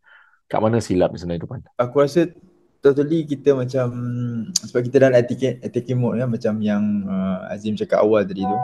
[0.51, 1.63] Kat mana silap sebenarnya tu pan?
[1.79, 2.27] Aku rasa
[2.83, 3.87] totally kita macam
[4.57, 8.59] sebab kita dalam attacking, attacking mode kan macam yang uh, Azim cakap awal tadi tu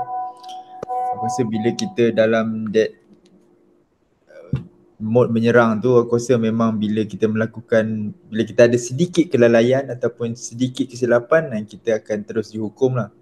[1.16, 2.92] aku rasa bila kita dalam that
[4.96, 10.32] mode menyerang tu aku rasa memang bila kita melakukan bila kita ada sedikit kelalaian ataupun
[10.32, 13.12] sedikit kesilapan dan kita akan terus dihukum lah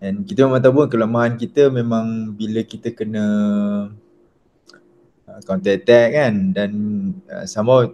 [0.00, 3.24] dan kita memang tahu pun kelemahan kita memang bila kita kena
[5.28, 6.70] uh, counter attack kan dan
[7.28, 7.92] uh, sama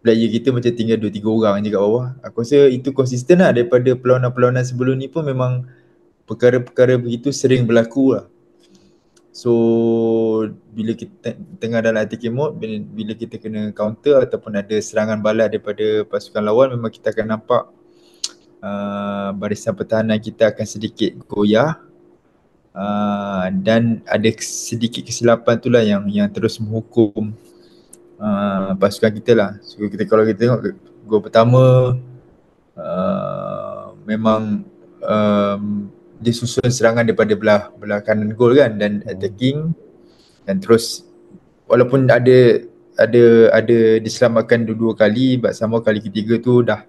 [0.00, 2.06] player kita macam tinggal 2-3 orang je kat bawah.
[2.20, 5.68] Aku rasa itu konsisten lah daripada perlawanan-perlawanan sebelum ni pun memang
[6.28, 8.28] perkara-perkara begitu sering berlaku lah.
[9.34, 9.50] So
[10.70, 15.50] bila kita tengah dalam attacking mode, bila, bila kita kena counter ataupun ada serangan balas
[15.50, 17.66] daripada pasukan lawan memang kita akan nampak
[18.62, 21.82] uh, barisan pertahanan kita akan sedikit goyah
[22.78, 27.34] uh, dan ada sedikit kesilapan tu lah yang yang terus menghukum
[28.22, 29.50] uh, pasukan kita lah.
[29.66, 30.78] So kita kalau kita tengok
[31.10, 31.98] gol pertama
[32.78, 34.62] uh, memang
[35.02, 35.90] um,
[36.24, 39.76] dia susun serangan daripada belah belah kanan gol kan dan attacking
[40.48, 41.04] dan terus
[41.68, 42.64] walaupun ada
[42.96, 46.88] ada ada diselamatkan dua-dua kali but sama kali ketiga tu dah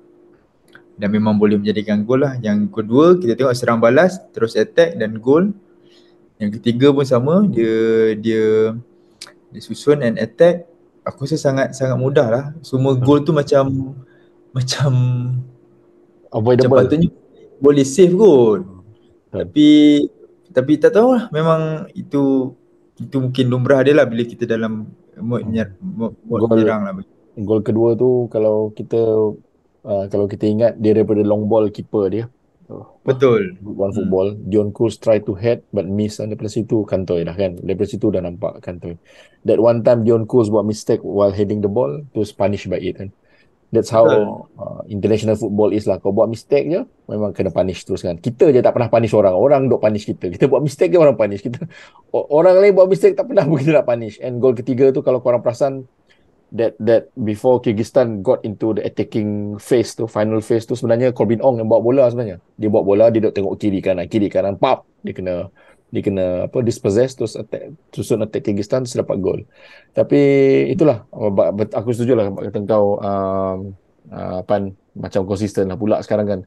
[0.95, 2.39] dan memang boleh menjadikan gol lah.
[2.39, 5.51] Yang kedua kita tengok serang balas terus attack dan gol.
[6.39, 8.75] Yang ketiga pun sama dia dia
[9.51, 10.67] dia susun and attack
[11.03, 12.45] aku rasa sangat sangat mudah lah.
[12.63, 13.95] Semua gol tu macam
[14.55, 14.91] macam
[16.31, 16.79] avoidable.
[16.79, 17.09] Macam patutnya
[17.59, 18.74] boleh save kot.
[19.35, 19.43] Hmm.
[19.43, 19.67] Tapi
[20.55, 21.23] tapi tak tahu lah.
[21.35, 22.55] Memang itu
[22.95, 24.87] itu mungkin lumrah dia lah bila kita dalam
[25.19, 26.93] mode, nyer, mode, mode gol, nyerang lah.
[27.35, 29.35] Gol kedua tu kalau kita
[29.83, 32.25] uh, kalau kita ingat dia daripada long ball keeper dia.
[33.05, 33.61] Betul.
[33.61, 34.33] One football.
[34.33, 34.49] Hmm.
[34.49, 36.17] Dion Cruz try to head but miss.
[36.17, 37.59] Dan daripada situ kantoi dah kan.
[37.61, 38.97] Daripada situ dah nampak kantoi.
[39.45, 42.01] That one time Dion Cruz buat mistake while heading the ball.
[42.15, 43.13] Terus punish by it kan.
[43.75, 44.07] That's how
[44.55, 45.99] uh, international football is lah.
[45.99, 48.15] Kau buat mistake je, memang kena punish terus kan.
[48.15, 49.35] Kita je tak pernah punish orang.
[49.35, 50.31] Orang duk punish kita.
[50.31, 51.67] Kita buat mistake je orang punish kita.
[52.15, 54.15] Orang lain buat mistake tak pernah pun kita nak punish.
[54.23, 55.83] And goal ketiga tu kalau korang perasan,
[56.55, 61.43] that that before Kyrgyzstan got into the attacking phase tu final phase tu sebenarnya Corbin
[61.43, 64.55] Ong yang bawa bola sebenarnya dia bawa bola dia duk tengok kiri kanan kiri kanan
[64.55, 65.49] pap dia kena
[65.95, 69.47] dia kena apa dispossess terus attack susun attack Kyrgyzstan terus dapat gol
[69.95, 70.19] tapi
[70.67, 71.07] itulah.
[71.71, 73.71] Aku setuju lah kata kau um,
[74.11, 76.41] uh, pan macam konsisten lah pula sekarang kan.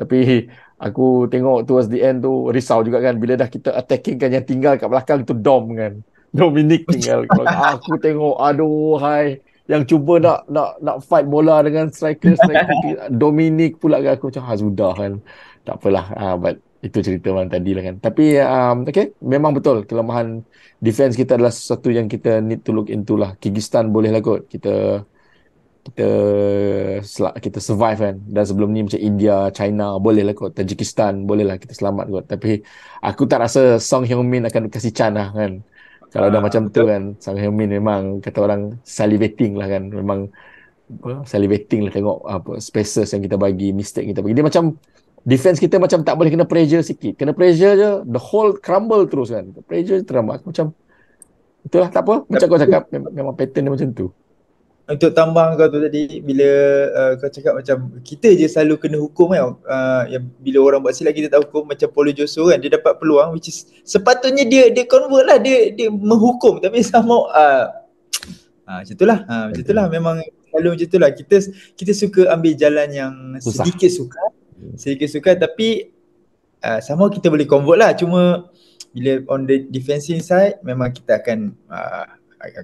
[0.00, 0.48] Tapi
[0.80, 3.20] aku tengok towards the end tu risau juga kan.
[3.20, 6.00] Bila dah kita attacking kan yang tinggal kat belakang tu Dom kan.
[6.32, 7.28] Dominic tinggal
[7.76, 9.44] aku tengok aduh hai.
[9.68, 12.72] Yang cuba nak nak nak fight bola dengan striker striker
[13.20, 14.16] Dominic pula kan.
[14.16, 15.12] Aku macam ha sudah kan.
[15.68, 16.08] Tak apalah.
[16.16, 17.96] Uh, but itu cerita malam tadi lah kan.
[17.96, 19.16] Tapi um, okay.
[19.24, 20.44] Memang betul kelemahan
[20.78, 23.32] defense kita adalah sesuatu yang kita need to look into lah.
[23.40, 24.44] Kyrgyzstan boleh lah kot.
[24.52, 25.00] Kita
[25.84, 26.08] kita
[27.40, 28.16] kita survive kan.
[28.20, 30.52] Dan sebelum ni macam India, China boleh lah kot.
[30.52, 32.24] Tajikistan boleh lah kita selamat kot.
[32.28, 32.60] Tapi
[33.00, 35.64] aku tak rasa Song Hyun Min akan kasih chance lah kan.
[36.14, 36.86] Kalau dah uh, macam betul.
[36.86, 39.90] tu kan Sang Heung-min memang kata orang salivating lah kan.
[39.90, 40.30] Memang
[40.86, 44.38] apa, salivating lah tengok apa spaces yang kita bagi mistake kita bagi.
[44.38, 44.78] Dia macam
[45.24, 47.16] defense kita macam tak boleh kena pressure sikit.
[47.16, 49.50] Kena pressure je the whole crumble terus kan.
[49.64, 50.76] Pressure terus macam
[51.64, 51.88] itulah.
[51.88, 52.28] Tak apa.
[52.28, 54.08] Macam kau cakap memang pattern dia macam tu.
[54.84, 56.48] Untuk tambah kau tu tadi bila
[56.92, 60.92] uh, kau cakap macam kita je selalu kena hukum kan uh, yang bila orang buat
[60.92, 64.68] silap kita tak hukum macam Paulo Joso kan dia dapat peluang which is sepatutnya dia
[64.68, 65.40] dia convert lah.
[65.40, 66.60] Dia dia menghukum.
[66.60, 67.64] Tapi sama uh,
[68.68, 70.16] uh, macam itulah uh, macam itulah memang
[70.52, 71.36] selalu macam itulah kita
[71.80, 73.64] kita suka ambil jalan yang Susah.
[73.64, 74.33] sedikit suka
[74.78, 75.94] sedikit suka tapi
[76.64, 77.92] uh, sama kita boleh convert lah.
[77.92, 78.48] Cuma
[78.94, 82.06] bila on the defensive side memang kita akan uh,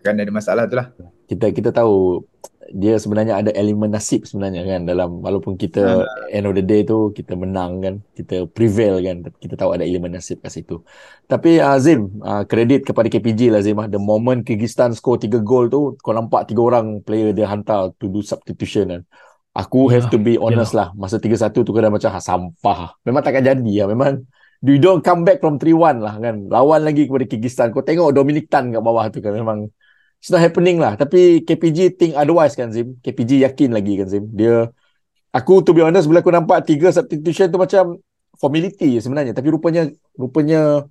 [0.00, 0.92] akan ada masalah tu lah.
[1.28, 2.24] Kita kita tahu
[2.70, 4.86] dia sebenarnya ada elemen nasib sebenarnya kan.
[4.86, 6.34] Dalam walaupun kita uh.
[6.34, 7.94] end of the day tu kita menang kan.
[8.14, 9.26] Kita prevail kan.
[9.40, 10.84] Kita tahu ada elemen nasib kat situ.
[11.26, 15.66] Tapi Azim uh, kredit uh, kepada KPG lah Azim the moment Kyrgyzstan score 3 gol
[15.66, 19.02] tu kau nampak 3 orang player dia hantar to do substitution kan
[19.60, 20.88] aku have to be honest yeah.
[20.88, 24.24] lah masa 3-1 tu kena macam ha, sampah memang takkan jadi lah memang
[24.64, 28.48] you don't come back from 3-1 lah kan lawan lagi kepada Kyrgyzstan kau tengok Dominic
[28.48, 29.68] Tan kat bawah tu kan memang
[30.20, 30.94] it's not happening lah.
[30.94, 33.00] Tapi KPG think otherwise kan Zim.
[33.00, 34.24] KPG yakin lagi kan Zim.
[34.36, 34.68] Dia,
[35.32, 37.98] aku to be honest bila aku nampak tiga substitution tu macam
[38.36, 39.32] formality sebenarnya.
[39.32, 40.84] Tapi rupanya, rupanya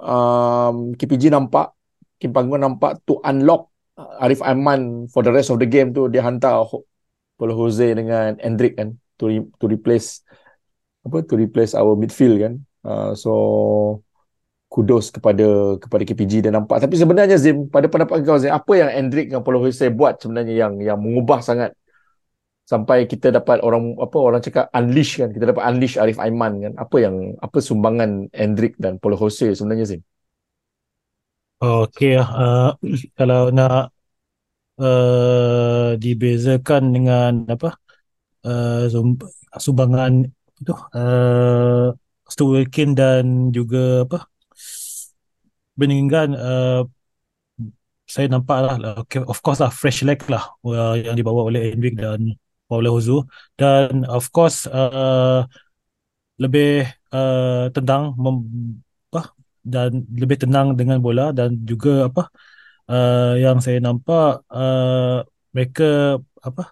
[0.00, 1.76] um, KPG nampak
[2.16, 6.24] Kim Panggon nampak to unlock Arif Aiman for the rest of the game tu dia
[6.24, 6.64] hantar
[7.42, 10.22] Paulo Jose dengan Hendrik kan to re- to replace
[11.02, 12.54] apa to replace our midfield kan.
[12.86, 13.32] Uh, so
[14.70, 16.78] kudos kepada kepada KPG dia nampak.
[16.78, 20.54] Tapi sebenarnya Zim pada pendapat kau Zim apa yang Hendrik dengan Paulo Jose buat sebenarnya
[20.54, 21.74] yang yang mengubah sangat
[22.62, 26.72] sampai kita dapat orang apa orang cakap unleash kan kita dapat unleash Arif Aiman kan
[26.78, 30.02] apa yang apa sumbangan Hendrik dan Paulo Jose sebenarnya Zim
[31.62, 32.74] Okey, uh,
[33.14, 33.94] kalau nak
[34.82, 37.68] uh, dibezakan dengan apa?
[38.42, 39.30] Uh, sum-
[39.64, 40.12] sumbangan
[40.60, 41.94] itu uh,
[42.32, 44.18] Stu Wilkin dan juga apa?
[45.76, 46.84] Bellingham uh,
[48.12, 51.96] saya nampak lah okay, of course lah fresh leg lah uh, yang dibawa oleh Hendrik
[51.96, 52.36] dan
[52.68, 53.24] Paulo Jose
[53.56, 55.48] dan of course uh,
[56.42, 58.80] lebih uh, tendang mem-
[59.12, 59.22] apa?
[59.62, 62.26] Dan lebih tenang dengan bola dan juga apa
[62.92, 65.24] uh, yang saya nampak uh,
[65.54, 65.84] mereka
[66.48, 66.62] apa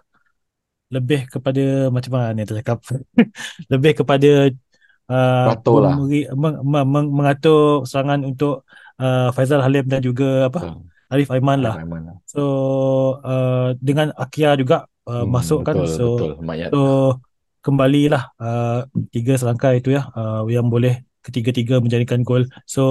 [0.95, 2.79] lebih kepada macam mana ni cakap
[3.71, 4.51] lebih kepada
[5.11, 5.47] uh,
[5.79, 5.95] lah.
[6.35, 8.67] meng, meng, meng- mengatur serangan untuk
[8.99, 10.75] uh, Faizal Halim dan juga apa Betul.
[11.11, 12.15] Arif Aiman lah Arif Aiman lah.
[12.27, 12.41] so
[13.23, 16.79] uh, dengan Akia juga uh, Hmm, masuk kan so betul Mayat So
[17.61, 22.49] kembalilah uh, tiga selangkah itu ya uh, yang boleh ketiga-tiga menjadikan gol.
[22.65, 22.81] So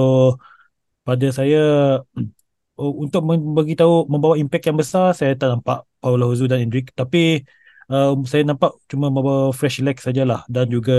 [1.03, 1.59] pada saya
[3.03, 3.21] untuk
[3.57, 7.43] bagi tahu membawa impak yang besar saya tak nampak Paulo Jose dan Hendrik tapi
[7.91, 10.93] uh, saya nampak cuma membawa fresh leg sajalah dan juga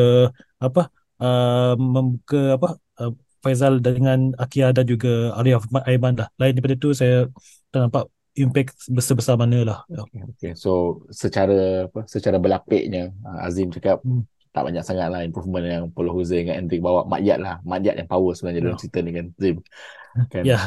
[0.62, 0.80] apa
[1.22, 2.68] uh, membuka apa
[3.02, 6.30] uh, Faizal dengan Akia dan juga Arif Aiman lah.
[6.38, 7.26] Lain daripada itu saya
[7.74, 8.06] tak nampak
[8.38, 9.78] impak besar-besar mana lah.
[9.90, 9.98] Ya.
[10.06, 10.52] Okay, okay.
[10.54, 14.22] So secara apa secara berlapiknya uh, Azim cakap Hmm.
[14.54, 18.08] tak banyak sangat lah improvement yang Paulo Jose dengan Hendrik bawa Makyat lah Makyat yang
[18.12, 18.80] power sebenarnya dalam Ya.
[18.84, 19.56] cerita ni kan Zim
[20.32, 20.58] kan Ya.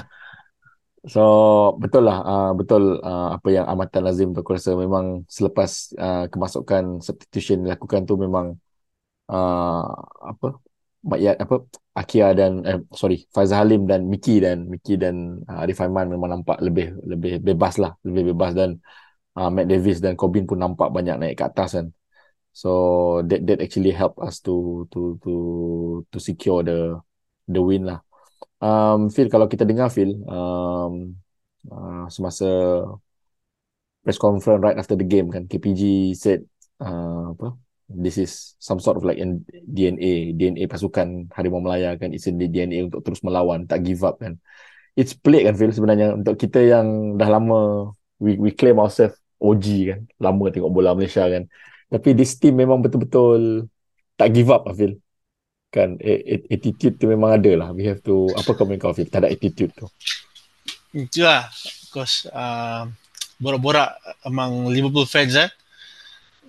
[1.13, 1.21] So
[1.81, 6.25] betul lah uh, betul uh, apa yang amatan Azim tu aku rasa memang selepas uh,
[6.31, 8.57] kemasukan substitution dilakukan tu memang
[9.29, 9.85] uh,
[10.31, 10.47] apa
[11.05, 11.55] Makyat apa
[11.93, 16.41] Akia dan eh, sorry Faizal Halim dan Miki dan Miki dan uh, Arif Aiman memang
[16.41, 18.81] nampak lebih lebih bebas lah lebih bebas dan
[19.37, 21.87] uh, Matt Davis dan Corbin pun nampak banyak naik ke atas kan.
[22.55, 22.69] So
[23.27, 25.33] that that actually help us to to to
[26.09, 26.97] to secure the
[27.45, 28.01] the win lah
[28.61, 31.13] um, Phil kalau kita dengar Phil um,
[31.69, 32.47] uh, semasa
[34.05, 36.45] press conference right after the game kan KPG said
[36.81, 37.57] uh, apa
[37.89, 39.21] this is some sort of like
[39.51, 44.01] DNA DNA pasukan Harimau Melaya kan it's in the DNA untuk terus melawan tak give
[44.01, 44.41] up kan.
[44.95, 49.65] It's pelik kan Phil sebenarnya untuk kita yang dah lama we we claim ourselves OG
[49.91, 51.45] kan lama tengok bola Malaysia kan.
[51.91, 53.69] Tapi this team memang betul-betul
[54.17, 54.97] tak give up lah Phil
[55.75, 55.99] kan
[56.47, 59.91] attitude tu memang ada lah we have to apa kau Phil tak ada attitude tu
[60.95, 62.87] Itulah of course uh,
[63.35, 65.51] borak-borak among Liverpool fans eh.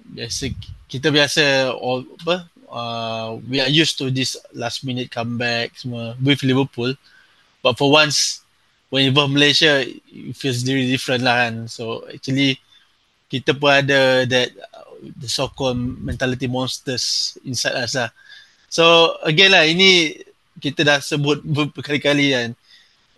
[0.07, 0.55] Biasa
[0.87, 6.47] kita biasa all, apa uh, we are used to this last minute comeback semua with
[6.47, 6.95] Liverpool.
[7.59, 8.47] But for once
[8.95, 11.67] when you involve Malaysia it feels really different lah kan.
[11.67, 12.63] So actually
[13.27, 18.15] kita pun ada that uh, the so called mentality monsters inside us lah.
[18.67, 20.21] So again lah ini
[20.59, 22.49] kita dah sebut berkali-kali kan.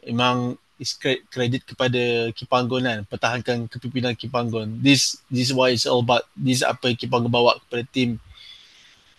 [0.04, 5.84] Memang is cre- credit kepada Kipanggon kan pertahankan kepimpinan Kipanggon this this is what it's
[5.84, 6.22] all about.
[6.38, 8.22] This apa Kipanggon bawa kepada team.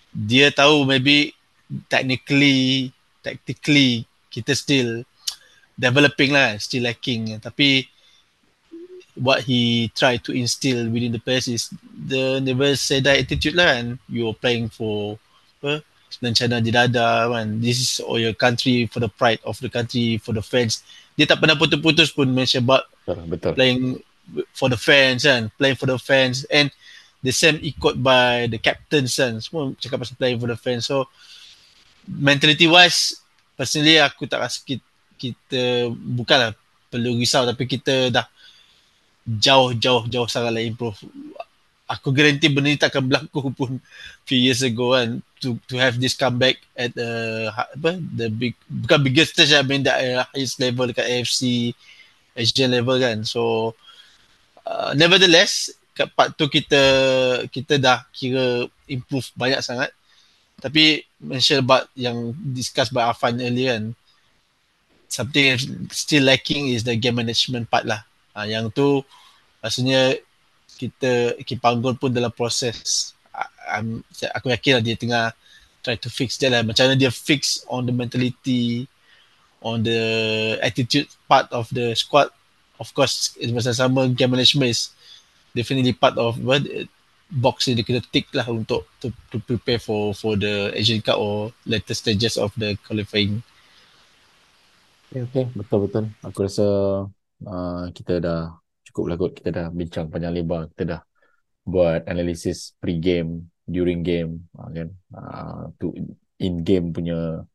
[0.09, 1.35] Dia tahu maybe
[1.91, 2.89] technically
[3.21, 5.03] tactically kita still
[5.75, 7.37] developing lah still lacking.
[7.43, 7.85] Tapi
[9.19, 13.77] what he tried to instill within the players is the never say that attitude lah
[13.77, 13.99] kan.
[14.07, 15.19] You're playing for
[15.59, 15.83] apa
[16.17, 17.61] lencana di dada kan.
[17.61, 20.81] This is all your country for the pride of the country for the fans.
[21.13, 24.01] Dia tak pernah putus-putus pun mention about betul playing
[24.57, 25.53] for the fans kan.
[25.61, 26.49] Playing for the fans.
[26.49, 26.73] And
[27.21, 29.37] the same ikut by the captains kan.
[29.37, 30.89] Semua cakap pasal playing for the fans.
[30.89, 31.05] So
[32.09, 33.21] mentality wise
[33.53, 34.87] personally aku tak rasa kita,
[35.19, 35.61] kita
[35.93, 36.55] bukanlah
[36.89, 38.25] perlu risau tapi kita dah
[39.27, 40.97] jauh jauh jauh sangat lah improve.
[41.89, 43.77] Aku guarantee benda ni takkan berlaku pun
[44.25, 48.99] few years ago kan to to have this comeback at the apa the big bukan
[49.03, 51.73] biggest stage I mean the uh, highest level dekat AFC
[52.35, 53.23] Asian level kan.
[53.23, 53.73] So
[54.67, 56.81] uh, nevertheless kat part tu kita
[57.51, 59.91] kita dah kira improve banyak sangat.
[60.59, 63.95] Tapi mention about yang discussed by Afan earlier kan
[65.09, 65.57] something
[65.89, 68.05] still lacking is the game management part lah.
[68.37, 69.01] Uh, yang tu
[69.59, 70.15] maksudnya
[70.79, 73.11] kita Kipanggon pun dalam proses
[73.69, 74.03] I'm,
[74.33, 75.25] aku yakin lah dia tengah
[75.85, 78.89] try to fix dia lah macam mana dia fix on the mentality
[79.63, 80.01] on the
[80.63, 82.31] attitude part of the squad.
[82.79, 84.95] Of course, masa sama game management is
[85.51, 86.63] definitely part of what
[87.29, 91.21] box yang dia kena tick lah untuk to, to prepare for for the Asian Cup
[91.21, 93.43] or later stages of the qualifying.
[95.09, 95.45] Okay, okay.
[95.53, 96.05] betul betul.
[96.25, 96.65] Aku rasa
[97.45, 98.57] uh, kita dah
[98.89, 99.31] cukup lah kot.
[99.37, 100.69] Kita dah bincang panjang lebar.
[100.73, 101.01] Kita dah
[101.69, 103.45] buat analisis pre-game,
[103.75, 104.89] during game, uh, kan.
[105.13, 105.93] Uh, to
[106.39, 107.45] in-game punya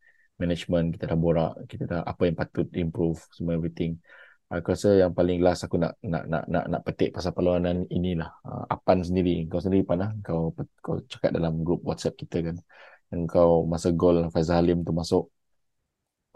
[0.41, 1.53] management kita dah borak.
[1.71, 3.99] Kita dah apa yang patut improve semua everything.
[4.53, 8.31] Aku rasa yang paling last aku nak nak nak nak nak petik pasal perlawanan inilah
[8.45, 9.49] uh, Apan sendiri.
[9.51, 10.53] Kau sendiri Pan Kau
[10.85, 12.57] kau cakap dalam grup WhatsApp kita kan.
[13.11, 15.25] Yang kau masa gol Faizal Halim tu masuk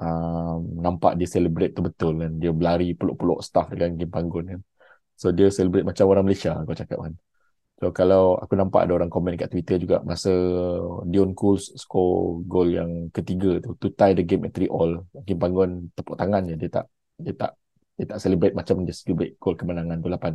[0.03, 2.33] um, nampak dia celebrate tu betul kan.
[2.41, 4.61] Dia berlari peluk-peluk staff dengan game panggung kan.
[5.21, 7.15] So dia celebrate macam orang Malaysia kau cakap kan.
[7.79, 10.35] So kalau aku nampak ada orang komen kat Twitter juga masa
[11.07, 15.07] Dion Cools score gol yang ketiga tu to tie the game at 3 all.
[15.23, 16.85] Game panggung tepuk tangan je dia tak
[17.23, 17.55] dia tak
[17.95, 20.35] dia tak celebrate macam dia celebrate gol kemenangan tu 8.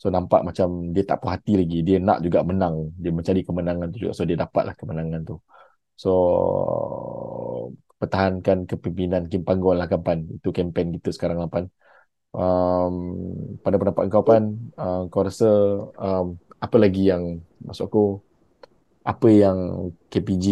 [0.00, 1.84] So nampak macam dia tak puas hati lagi.
[1.84, 2.96] Dia nak juga menang.
[2.96, 4.12] Dia mencari kemenangan tu juga.
[4.16, 5.36] So dia dapatlah kemenangan tu.
[6.00, 6.10] So
[8.00, 10.24] pertahankan kepimpinan Kim Panggol lah kapan.
[10.32, 11.68] Itu kempen kita sekarang lapan.
[12.32, 12.94] Um,
[13.60, 14.44] pada pendapat kau pan,
[14.78, 15.50] uh, kau rasa
[15.98, 18.04] um, apa lagi yang masuk aku
[19.00, 19.58] apa yang
[20.12, 20.46] KPG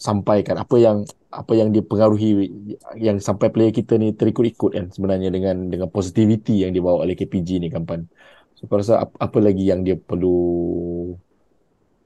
[0.00, 2.50] sampaikan apa yang apa yang dia pengaruhi
[2.96, 7.62] yang sampai player kita ni terikut-ikut kan sebenarnya dengan dengan positivity yang dibawa oleh KPG
[7.62, 8.08] ni kampan.
[8.58, 10.38] So aku rasa apa, apa lagi yang dia perlu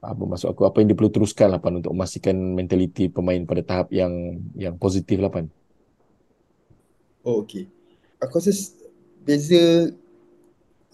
[0.05, 3.65] apa masuk aku apa yang dia perlu teruskan lah pan untuk memastikan mentaliti pemain pada
[3.65, 5.49] tahap yang yang positif lah pan.
[7.25, 7.65] Oh okey.
[8.21, 8.53] Aku rasa
[9.25, 9.89] beza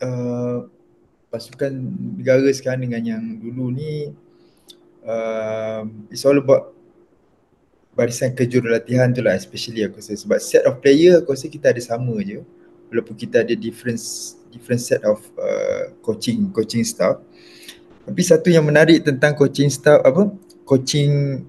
[0.01, 0.67] uh,
[1.31, 1.71] pasukan
[2.19, 4.11] negara sekarang dengan yang dulu ni
[5.07, 6.75] uh, it's all about
[7.95, 10.17] barisan kejurulatihan tu lah especially aku rasa.
[10.17, 12.43] Sebab set of player aku rasa kita ada sama je.
[12.91, 13.99] Walaupun kita ada different
[14.51, 17.19] different set of uh, coaching coaching staff.
[18.03, 20.27] Tapi satu yang menarik tentang coaching staff apa?
[20.67, 21.43] Coaching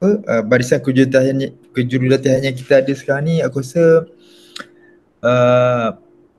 [0.00, 0.10] apa?
[0.24, 1.36] Uh, barisan kejurulatihan
[1.76, 4.08] kejurulatihan yang kita ada sekarang ni aku rasa
[5.20, 5.88] uh,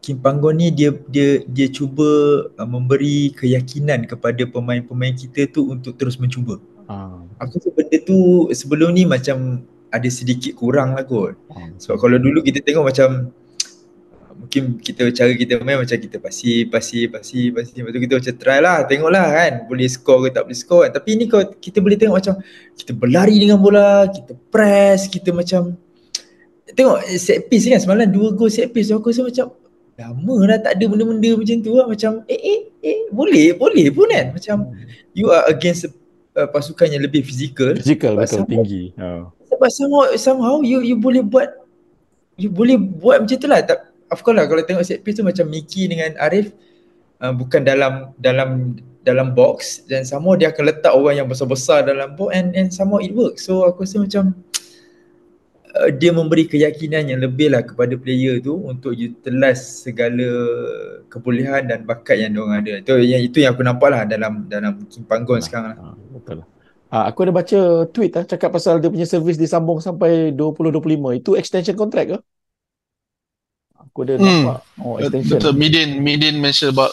[0.02, 2.10] Kim Panggon ni dia dia dia cuba
[2.58, 6.58] uh, memberi keyakinan kepada pemain-pemain kita tu untuk terus mencuba.
[6.90, 7.22] Ah.
[7.38, 9.62] Aku rasa benda tu sebelum ni macam
[9.94, 11.38] ada sedikit kurang lah kot.
[11.54, 11.70] Ah.
[11.78, 13.30] Sebab kalau dulu kita tengok macam
[14.42, 18.34] mungkin kita cara kita main macam kita pasi pasi pasi pasi lepas tu kita macam
[18.42, 20.92] try lah tengoklah kan boleh score ke tak boleh score kan.
[20.98, 22.36] Tapi ni kalau kita boleh tengok macam
[22.74, 25.78] kita berlari dengan bola, kita press, kita macam
[26.74, 29.61] tengok set piece kan semalam dua gol set piece aku rasa macam
[30.02, 34.10] lama dah tak ada benda-benda macam tu lah macam eh eh eh boleh boleh pun
[34.10, 35.14] kan macam hmm.
[35.14, 35.86] you are against
[36.36, 37.76] uh, pasukan yang lebih fizikal.
[37.78, 38.84] Fizikal betul somehow, tinggi.
[39.00, 39.32] Oh.
[39.52, 41.52] Sebab somehow, somehow you you boleh buat
[42.40, 43.62] you boleh buat macam tu lah.
[43.64, 46.52] Tak, of course lah kalau tengok set piece tu macam Mickey dengan Arif
[47.20, 52.14] uh, bukan dalam dalam dalam box dan sama dia akan letak orang yang besar-besar dalam
[52.14, 53.50] box and and sama it works.
[53.50, 54.38] So aku rasa macam
[55.78, 60.28] uh, dia memberi keyakinan yang lebih lah kepada player tu untuk utilize segala
[61.08, 62.84] kebolehan dan bakat yang diorang ada.
[62.84, 65.78] Itu yang itu yang aku nampak lah dalam dalam Panggon nah, sekarang lah.
[65.80, 66.48] Ah, betul lah.
[66.92, 71.20] Ah, aku ada baca tweet lah cakap pasal dia punya servis disambung sampai 2025.
[71.24, 72.18] Itu extension contract ke?
[73.92, 74.24] Aku ada hmm.
[74.24, 74.60] nampak.
[74.80, 75.40] Oh, extension.
[75.40, 75.54] Betul.
[75.56, 76.92] Midin, Midin mention about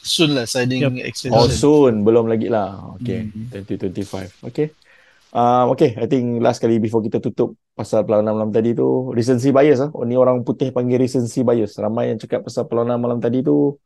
[0.00, 1.08] soon lah signing yep.
[1.08, 1.36] extension.
[1.36, 2.04] Oh, soon.
[2.04, 2.96] Belum lagi lah.
[3.00, 3.28] Okay.
[3.28, 3.48] Hmm.
[3.52, 4.44] 2025.
[4.48, 4.72] Okay.
[5.30, 9.54] Uh, okay, I think last kali before kita tutup pasal perlawanan malam tadi tu, recency
[9.54, 9.90] bias lah.
[9.94, 11.78] Oh, ni orang putih panggil recency bias.
[11.78, 13.78] Ramai yang cakap pasal perlawanan malam tadi tu,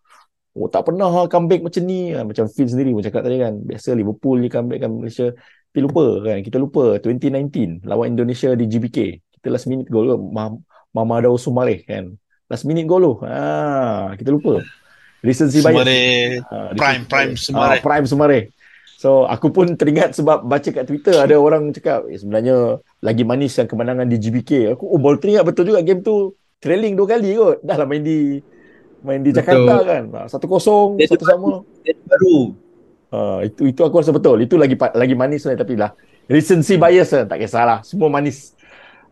[0.57, 2.17] oh tak pernah ha, comeback macam ni.
[2.17, 3.61] Ha, macam Phil sendiri pun cakap tadi kan.
[3.61, 5.29] Biasa Liverpool ni comeback kan Malaysia.
[5.37, 8.99] Tapi lupa kan, kita lupa 2019 lawan Indonesia di GBK.
[9.37, 10.17] Kita last minute goal
[10.97, 12.09] Mama Dao Sumare kan.
[12.49, 13.15] Last minute goal tu.
[13.29, 14.65] Ha, kita lupa.
[15.21, 15.77] Recency bias.
[15.77, 16.01] Sumare,
[16.41, 17.77] ha, prime, prime Sumare.
[17.77, 18.41] Ha, prime Sumare.
[19.05, 23.53] So aku pun teringat sebab baca kat Twitter ada orang cakap eh, sebenarnya lagi manis
[23.61, 24.73] yang kemenangan di GBK.
[24.73, 27.61] Aku oh baru teringat betul juga game tu trailing dua kali kot.
[27.61, 28.41] Dah lah main di
[29.05, 29.45] main di betul.
[29.45, 30.03] Jakarta kan.
[30.33, 31.61] Satu kosong, satu sama.
[31.85, 32.57] Baru.
[33.13, 34.41] Uh, itu itu aku rasa betul.
[34.41, 35.93] Itu lagi lagi manis lah tapi lah.
[36.25, 37.29] Recency bias lah.
[37.29, 37.85] Tak kisahlah.
[37.85, 38.57] Semua manis.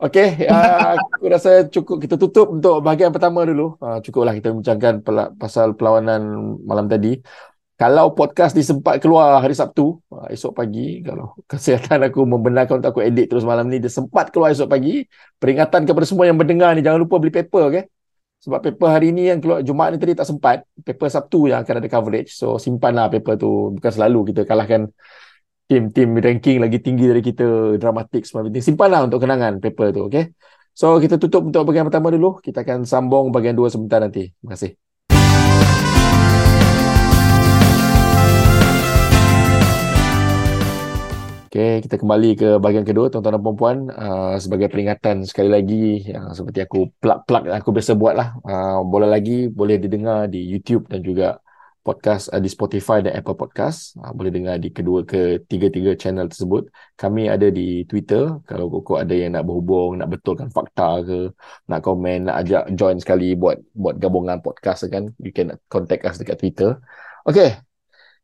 [0.01, 3.77] Okay, uh, aku rasa cukup kita tutup untuk bahagian pertama dulu.
[3.77, 5.05] Uh, cukuplah kita bincangkan
[5.37, 7.21] pasal perlawanan malam tadi
[7.83, 12.91] kalau podcast ni sempat keluar hari Sabtu ah, esok pagi kalau kesihatan aku membenarkan untuk
[12.95, 15.03] aku edit terus malam ni dia sempat keluar esok pagi
[15.43, 17.85] peringatan kepada semua yang mendengar ni jangan lupa beli paper okay?
[18.43, 21.75] sebab paper hari ni yang keluar Jumaat ni tadi tak sempat paper Sabtu yang akan
[21.83, 24.87] ada coverage so simpanlah paper tu bukan selalu kita kalahkan
[25.73, 28.61] Tim-tim ranking lagi tinggi dari kita, dramatik semua penting.
[28.61, 30.25] Simpan lah untuk kenangan paper tu, okay?
[30.77, 32.45] So, kita tutup untuk bahagian pertama dulu.
[32.45, 34.29] Kita akan sambung bahagian dua sebentar nanti.
[34.37, 34.92] Terima kasih.
[41.53, 43.79] Okay, kita kembali ke bahagian kedua, tuan-tuan dan puan-puan.
[43.93, 48.41] Uh, sebagai peringatan sekali lagi, yang seperti aku plug-plug aku biasa buat lah.
[48.41, 51.45] Uh, boleh lagi, boleh didengar di YouTube dan juga
[51.85, 54.01] podcast uh, di Spotify dan Apple Podcast.
[54.01, 56.73] Uh, boleh dengar di kedua ke tiga-tiga channel tersebut.
[56.97, 58.33] Kami ada di Twitter.
[58.49, 61.37] Kalau koko ada yang nak berhubung, nak betulkan fakta ke,
[61.69, 66.17] nak komen, nak ajak join sekali buat buat gabungan podcast kan, you can contact us
[66.17, 66.81] dekat Twitter.
[67.29, 67.61] Okay,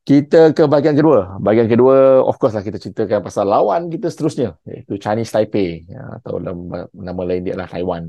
[0.08, 1.36] kita ke bahagian kedua.
[1.36, 4.56] Bahagian kedua, of course lah kita ceritakan pasal lawan kita seterusnya.
[4.64, 5.84] Iaitu Chinese Taipei.
[5.84, 8.08] Ya, atau nama, nama lain dia adalah Taiwan.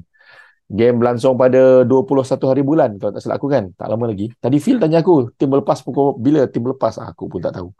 [0.71, 2.95] Game berlangsung pada 21 hari bulan.
[2.95, 3.75] Kalau tak silap aku kan.
[3.75, 4.31] Tak lama lagi.
[4.31, 6.95] Tadi Phil tanya aku, tim berlepas pukul bila tim berlepas?
[7.03, 7.75] Ah, aku pun tak tahu.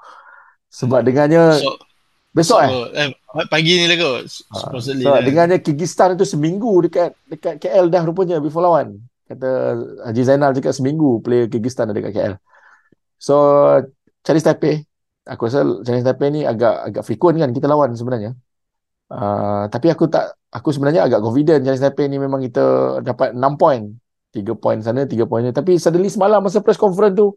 [0.67, 1.55] Sebab dengannya...
[1.55, 1.79] So,
[2.35, 3.07] besok so, eh?
[3.07, 3.09] eh?
[3.47, 4.27] Pagi ni lah kot.
[4.51, 5.23] Ah, so, lah.
[5.23, 8.99] dengannya Kyrgyzstan itu seminggu dekat dekat KL dah rupanya before lawan.
[9.31, 9.79] Kata
[10.11, 12.35] Haji Zainal cakap seminggu player Kyrgyzstan ada dekat KL.
[13.19, 13.35] So
[14.29, 14.85] Chinese Taipei.
[15.25, 18.37] Aku rasa Chinese Taipei ni agak agak frequent kan kita lawan sebenarnya.
[19.09, 22.61] Uh, tapi aku tak aku sebenarnya agak confident Chinese Taipei ni memang kita
[23.01, 23.89] dapat 6 point.
[24.29, 25.49] 3 point sana 3 point ni.
[25.49, 27.33] Tapi suddenly semalam masa press conference tu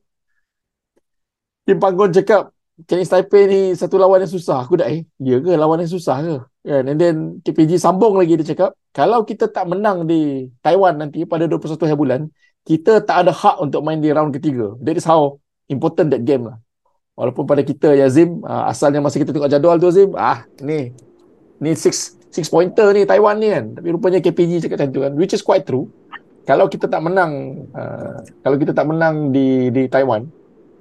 [1.65, 2.53] Kim Panggon cakap
[2.85, 4.69] Chinese Taipei ni satu lawan yang susah.
[4.69, 6.37] Aku dah eh ya ke lawan yang susah ke?
[6.69, 6.85] Kan?
[6.93, 11.49] And then KPG sambung lagi dia cakap kalau kita tak menang di Taiwan nanti pada
[11.49, 12.21] 21 hari bulan
[12.69, 14.77] kita tak ada hak untuk main di round ketiga.
[14.85, 15.41] That is how
[15.73, 16.62] important that game lah
[17.13, 20.97] Walaupun pada kita ya Zim, uh, asalnya masa kita tengok jadual tu Zim, ah ni
[21.61, 23.65] ni six six pointer ni Taiwan ni kan.
[23.77, 25.93] Tapi rupanya KPG cakap macam tu kan, which is quite true.
[26.49, 30.25] Kalau kita tak menang uh, kalau kita tak menang di di Taiwan,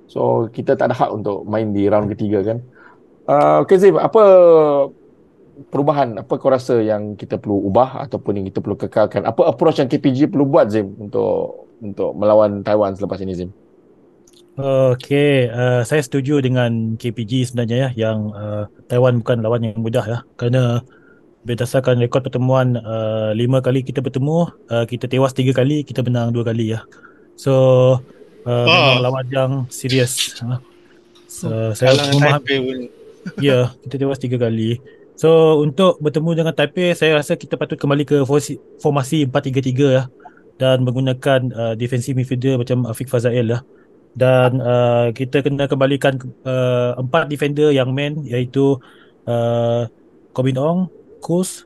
[0.07, 2.57] so kita tak ada hak untuk main di round ketiga kan.
[3.27, 4.23] Uh, okay Zim, apa
[5.67, 9.27] perubahan apa kau rasa yang kita perlu ubah ataupun yang kita perlu kekalkan?
[9.27, 13.51] Apa approach yang KPG perlu buat Zim untuk untuk melawan Taiwan selepas ini Zim?
[14.59, 20.03] Okey, uh, saya setuju dengan KPG sebenarnya ya yang uh, Taiwan bukan lawan yang mudah
[20.03, 20.19] ya.
[20.35, 20.83] Kerana
[21.47, 26.35] berdasarkan rekod pertemuan uh, lima kali kita bertemu uh, kita tewas tiga kali kita menang
[26.35, 26.83] dua kali ya.
[27.39, 27.53] So
[28.43, 28.99] uh, oh.
[28.99, 30.35] lawan yang serius.
[30.43, 30.59] Uh.
[31.31, 32.91] so, oh, saya memahami
[33.47, 34.83] ya kita tewas tiga kali.
[35.15, 38.17] So untuk bertemu dengan Taipei saya rasa kita patut kembali ke
[38.83, 40.03] formasi 4-3-3 ya
[40.59, 43.63] dan menggunakan uh, defensive midfielder macam Afiq Fazail ya
[44.11, 48.75] dan uh, kita kena kembalikan uh, empat defender yang main iaitu
[49.23, 49.87] uh,
[50.35, 50.91] Kobin Ong,
[51.23, 51.63] Kus,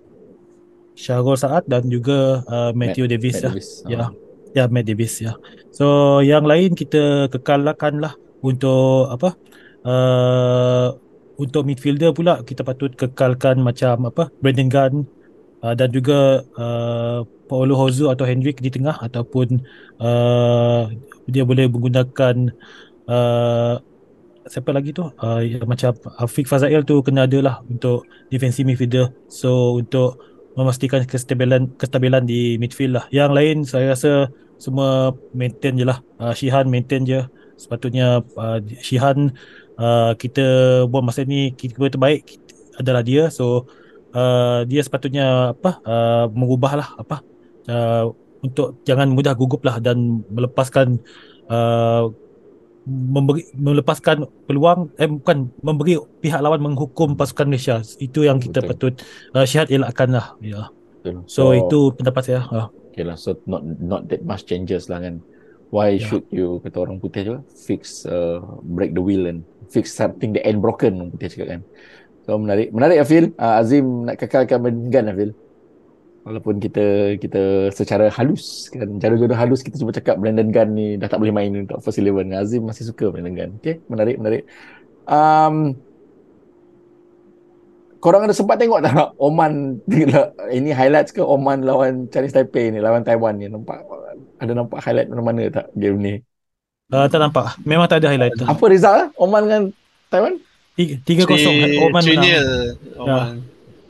[0.93, 3.49] Syahrul Saad dan juga uh, Matthew Matt, Davis, Matt ya.
[3.49, 3.69] Davis.
[3.85, 3.97] Ya.
[3.97, 4.11] Uh.
[4.55, 5.33] Ya, Matt Davis ya.
[5.73, 9.35] So yang lain kita kekalkan lah untuk apa?
[9.85, 10.97] Uh,
[11.35, 14.31] untuk midfielder pula kita patut kekalkan macam apa?
[14.39, 14.93] Brandon Gunn
[15.59, 19.61] uh, dan juga uh, Paulo Hozu atau Hendrik di tengah ataupun
[20.01, 20.89] uh,
[21.29, 22.53] dia boleh menggunakan
[23.09, 23.77] uh,
[24.45, 25.09] siapa lagi tu?
[25.17, 29.13] Uh, macam Afiq Fazail tu kena ada lah untuk defensive midfielder.
[29.29, 30.21] So untuk
[30.55, 33.05] memastikan kestabilan kestabilan di midfield lah.
[33.09, 34.11] Yang lain saya rasa
[34.57, 35.99] semua maintain je lah.
[36.21, 37.25] Uh, Shihan maintain je.
[37.55, 39.33] Sepatutnya uh, Shihan
[39.79, 40.45] uh, kita
[40.87, 42.37] buat masa ni kita terbaik
[42.77, 43.33] adalah dia.
[43.33, 43.65] So
[44.13, 47.34] uh, dia sepatutnya apa uh, mengubah lah apa
[47.69, 48.11] uh,
[48.45, 51.01] untuk jangan mudah gugup lah dan melepaskan
[51.49, 52.13] uh,
[52.85, 57.81] memberi melepaskan peluang eh bukan memberi pihak lawan menghukum pasukan Malaysia.
[57.97, 58.69] Itu yang kita Betul.
[58.69, 58.93] patut
[59.33, 60.37] uh, syihat elakkan lah.
[60.39, 60.69] Ya.
[61.01, 61.25] Betul.
[61.25, 62.69] so, so itu pendapat saya uh.
[62.93, 63.17] okay lah.
[63.17, 65.21] So not not that much changes lah kan.
[65.73, 66.05] Why yeah.
[66.05, 69.41] should you kata orang putih juga fix uh, break the wheel and
[69.73, 71.61] fix something that ain't broken orang putih cakap kan.
[72.29, 72.69] So menarik.
[72.69, 73.33] Menarik Afil.
[73.41, 75.33] Uh, Azim nak kekalkan Mengan Afil
[76.25, 80.97] walaupun kita kita secara halus kan cara jodoh halus kita cuba cakap Brandon Gunn ni
[80.97, 82.33] dah tak boleh main untuk first eleven.
[82.33, 83.51] Azim masih suka Brandon Gunn.
[83.61, 84.43] Okey menarik menarik.
[85.05, 85.77] Um,
[88.01, 89.77] korang ada sempat tengok tak Oman
[90.57, 93.45] ini highlights ke Oman lawan Chinese Taipei ni lawan Taiwan ni?
[93.45, 93.85] Nampak
[94.41, 96.13] ada nampak highlight mana-mana tak game ni?
[96.89, 97.53] Uh, tak nampak.
[97.61, 99.63] Memang tak ada highlight apa result Oman dengan
[100.09, 100.41] Taiwan?
[100.75, 102.25] 3-0 Oman menang.
[102.27, 102.43] ya,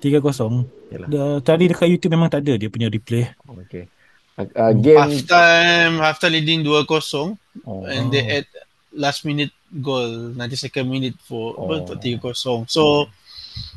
[0.05, 1.41] 3-0 Yalah.
[1.41, 3.25] Tadi dekat YouTube memang tak ada dia punya replay.
[3.49, 3.89] Oh, okay.
[4.37, 7.87] Uh, game half time half time leading 2-0 oh.
[7.87, 8.47] and they add
[8.91, 9.49] last minute
[9.79, 11.71] goal 90 second minute for oh.
[11.73, 12.69] apa 3-0.
[12.69, 13.01] So oh.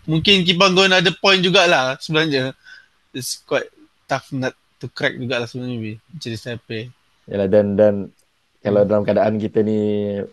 [0.05, 2.53] mungkin Kipanggon ada point jugalah sebenarnya.
[3.16, 3.72] It's quite
[4.05, 4.53] tough nut
[4.83, 6.93] to crack jugalah sebenarnya Jadi Taipei.
[7.31, 7.95] Yalah dan dan
[8.59, 9.81] kalau dalam keadaan kita ni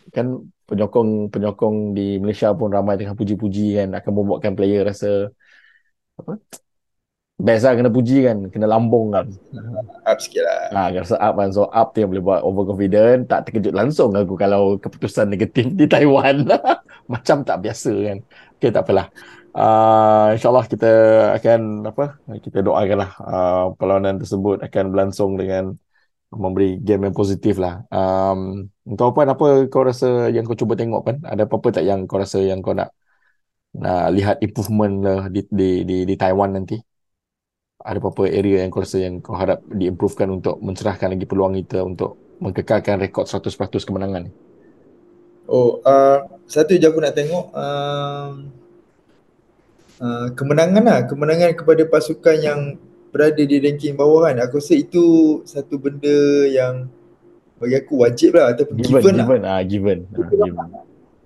[0.10, 5.30] kan penyokong penyokong di Malaysia pun ramai tengah puji-puji kan akan membuatkan player rasa
[6.20, 6.34] apa
[7.36, 9.28] best lah kena puji kan kena lambung kan
[10.06, 10.60] Up sikit lah.
[10.72, 11.50] Ah, ha, rasa up kan.
[11.50, 13.26] So up tu yang boleh buat overconfident.
[13.26, 16.46] Tak terkejut langsung aku kalau keputusan negatif di Taiwan.
[17.12, 18.18] Macam tak biasa kan.
[18.62, 19.10] Okay, tak apalah.
[19.56, 20.92] Uh, InsyaAllah kita
[21.42, 25.74] akan apa kita doakanlah uh, perlawanan tersebut akan berlangsung dengan
[26.30, 27.82] memberi game yang positif lah.
[27.90, 31.18] Um, kau apa apa kau rasa yang kau cuba tengok kan?
[31.26, 32.94] Ada apa-apa tak yang kau rasa yang kau nak
[33.84, 36.78] nak lihat improvement lah di di di, di Taiwan nanti?
[37.86, 41.86] ada apa-apa area yang kau rasa yang kau harap diimprovekan untuk mencerahkan lagi peluang kita
[41.86, 43.54] untuk mengkekalkan rekod 100%
[43.86, 44.32] kemenangan ni?
[45.46, 48.42] Oh, uh, satu je aku nak tengok uh,
[50.02, 51.00] uh, kemenangan lah.
[51.06, 52.60] Kemenangan kepada pasukan yang
[53.14, 54.42] berada di ranking bawah kan.
[54.42, 56.90] Aku rasa itu satu benda yang
[57.62, 59.54] bagi aku wajib lah ataupun Given, given, given, lah.
[59.54, 60.00] ah, given.
[60.10, 60.54] Ah, given.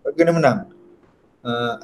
[0.04, 0.58] Kau kena menang.
[1.40, 1.80] Uh,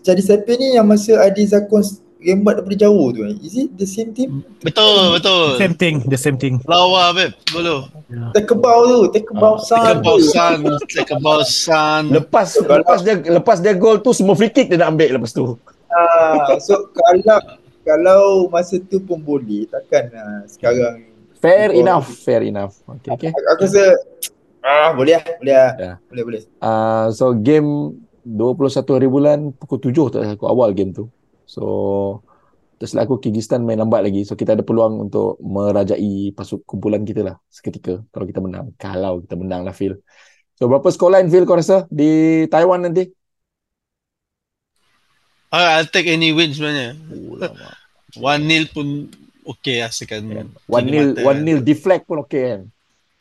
[0.00, 1.84] jadi siapa ni yang masa Adi Zakon
[2.24, 3.36] rembat daripada jauh tu eh?
[3.44, 4.40] Is it the same team?
[4.64, 5.60] Betul, betul.
[5.60, 6.56] Same thing, the same thing.
[6.64, 7.84] Lawa beb, dulu.
[8.32, 10.04] Tekebau tu, Tekebau Ah, San Take a tu.
[10.08, 12.02] boss son, take a boss son.
[12.08, 15.60] Lepas lepas dia lepas dia gol tu semua free kick dia nak ambil lepas tu.
[15.92, 17.38] Ah, so kalau
[17.84, 21.12] kalau masa tu pun boleh, takkan ah, sekarang
[21.44, 21.80] Fair Oh.
[21.84, 22.72] enough, fair enough.
[22.88, 23.28] Okay, okay.
[23.28, 23.84] aku, aku rasa
[24.64, 25.70] ah boleh lah, boleh lah.
[25.76, 25.92] Ya.
[26.08, 26.42] Boleh boleh.
[26.56, 31.12] Uh, so game 21 hari bulan pukul 7 tak salah aku awal game tu.
[31.44, 31.64] So
[32.80, 34.24] tersilap aku Kyrgyzstan main lambat lagi.
[34.24, 38.72] So kita ada peluang untuk merajai pasuk kumpulan kita lah seketika kalau kita menang.
[38.80, 40.00] Kalau kita menang lah Phil.
[40.56, 43.06] So berapa scoreline Phil kau rasa di Taiwan nanti?
[45.54, 46.98] Ah, I'll take any win sebenarnya.
[47.14, 47.78] Oh, lama.
[48.18, 49.10] 1-0 pun
[49.46, 50.26] okay asalkan.
[50.66, 52.60] One tiga nil, one nil deflect pun okay kan?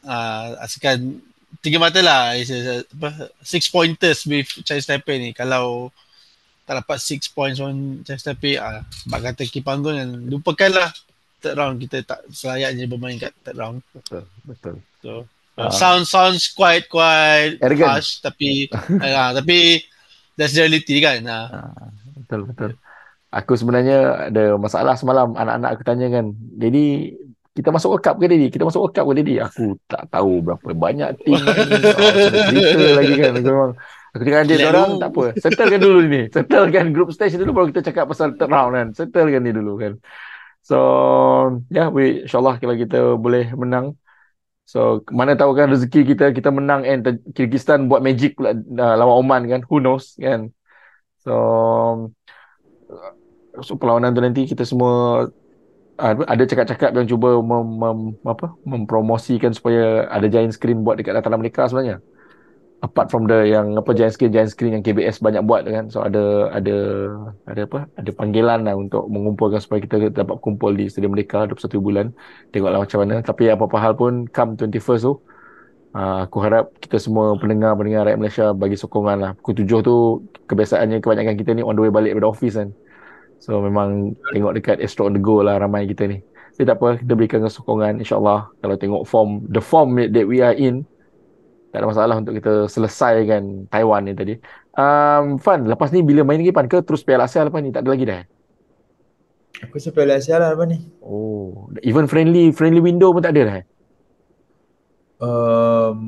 [0.05, 1.21] Ah, asalkan
[1.59, 2.33] tiga mata lah.
[2.33, 5.29] Is a, apa, six pointers with Chinese Taipei ni.
[5.31, 5.91] Kalau
[6.63, 10.89] tak dapat six points on Chinese Taipei, ah, bak kata Kipanggon kan, lupakanlah
[11.37, 11.75] third round.
[11.77, 13.83] Kita tak selayaknya bermain kat third round.
[13.91, 14.75] Betul, betul.
[15.03, 15.69] So, Ah.
[15.69, 18.01] sound sounds quite quite Arrogant.
[18.01, 18.65] harsh tapi
[19.05, 19.85] ah, tapi
[20.33, 21.21] that's the reality kan.
[21.29, 21.69] Ah.
[21.69, 22.71] Ah, betul betul.
[23.29, 27.13] Aku sebenarnya ada masalah semalam anak-anak aku tanya kan, Daddy
[27.53, 28.49] kita masuk World Cup ke Daddy?
[28.49, 29.35] Kita masuk World Cup ke Daddy?
[29.37, 31.53] Aku tak tahu berapa banyak tim ni.
[32.03, 32.11] Oh,
[32.49, 33.31] cerita lagi kan.
[33.37, 33.71] Aku memang
[34.13, 35.23] aku dengan dia orang tak apa.
[35.37, 36.21] Settlekan dulu ni.
[36.33, 38.87] Settlekan group stage dulu baru kita cakap pasal third round kan.
[38.97, 39.93] Settlekan ni dulu kan.
[40.65, 40.77] So,
[41.69, 44.01] ya, yeah, we insyaAllah kalau kita boleh menang.
[44.65, 49.15] So, mana tahu kan rezeki kita, kita menang and Kyrgyzstan buat magic pula uh, lawan
[49.21, 49.61] Oman kan.
[49.69, 50.49] Who knows kan.
[51.21, 51.33] So,
[53.61, 55.29] so perlawanan tu nanti kita semua
[56.01, 61.37] ada cakap-cakap yang cuba mem, mem, apa mempromosikan supaya ada giant screen buat dekat dataran
[61.37, 62.01] mereka sebenarnya.
[62.83, 65.87] Apart from the yang apa giant screen giant screen yang KBS banyak buat kan.
[65.93, 66.77] So ada ada
[67.47, 67.79] ada apa?
[67.95, 72.05] Ada panggilan lah untuk mengumpulkan supaya kita dapat kumpul di stadium mereka 21 bulan.
[72.51, 73.15] Tengoklah macam mana.
[73.23, 75.15] Tapi apa-apa hal pun come 21st tu
[75.93, 79.31] Uh, aku harap kita semua pendengar-pendengar rakyat Malaysia bagi sokongan lah.
[79.37, 82.73] Pukul tujuh tu kebiasaannya kebanyakan kita ni on the way balik daripada office kan.
[83.43, 86.23] So memang tengok dekat Astro on the go lah ramai kita ni.
[86.55, 88.47] Tapi tak apa, kita berikan sokongan insyaAllah.
[88.63, 90.87] Kalau tengok form, the form that we are in,
[91.75, 94.39] tak ada masalah untuk kita selesaikan Taiwan ni tadi.
[94.79, 97.73] Um, Fan, lepas ni bila main lagi Fan ke terus Piala Asia lepas ni?
[97.75, 98.17] Tak ada lagi dah?
[98.23, 98.25] eh?
[99.67, 100.79] Aku rasa Piala Asia lah apa ni.
[101.03, 103.55] Oh, even friendly friendly window pun tak ada dah?
[103.59, 103.65] eh?
[105.19, 105.99] Um,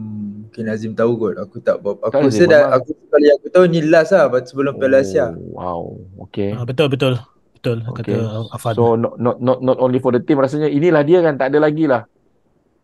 [0.55, 1.35] mungkin Azim tahu kot.
[1.35, 1.83] Aku tak.
[1.83, 5.35] Tak Aku ada, rasa dah aku kali aku tahu ni last lah sebelum Piala Asia.
[5.35, 5.81] Oh, wow,
[6.23, 6.55] okay.
[6.55, 7.19] Ah, betul betul.
[7.51, 8.15] Betul Okay.
[8.15, 8.71] kata Afan.
[8.71, 11.59] So not, not not not only for the team rasanya inilah dia kan tak ada
[11.59, 12.07] lagi lah.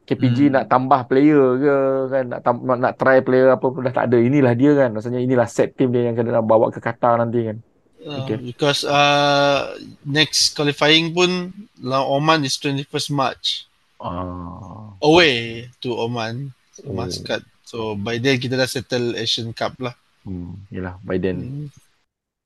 [0.03, 0.53] KPG Hmm.
[0.59, 1.75] nak tambah player ke
[2.11, 4.19] kan nak tam, nak, nak try player apa pun dah tak ada.
[4.19, 4.91] Inilah dia kan.
[4.91, 7.57] Rasanya inilah set team dia yang kena nak bawa ke Qatar nanti kan.
[8.03, 8.41] Uh, Okay.
[8.41, 13.69] Because uh, next qualifying pun lawan Oman is 21st March.
[14.01, 14.97] Ah.
[14.99, 16.49] Away to Oman.
[16.81, 16.97] Oh.
[16.97, 17.45] Muscat.
[17.71, 19.95] So by then kita dah settle Asian Cup lah.
[20.27, 21.39] Hmm, yalah by then.
[21.39, 21.67] Hmm.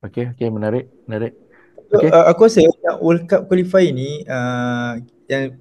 [0.06, 1.34] Okay, okay menarik, menarik.
[1.90, 2.14] So, Okay.
[2.14, 5.58] uh, aku rasa yang World Cup qualify ni uh, yang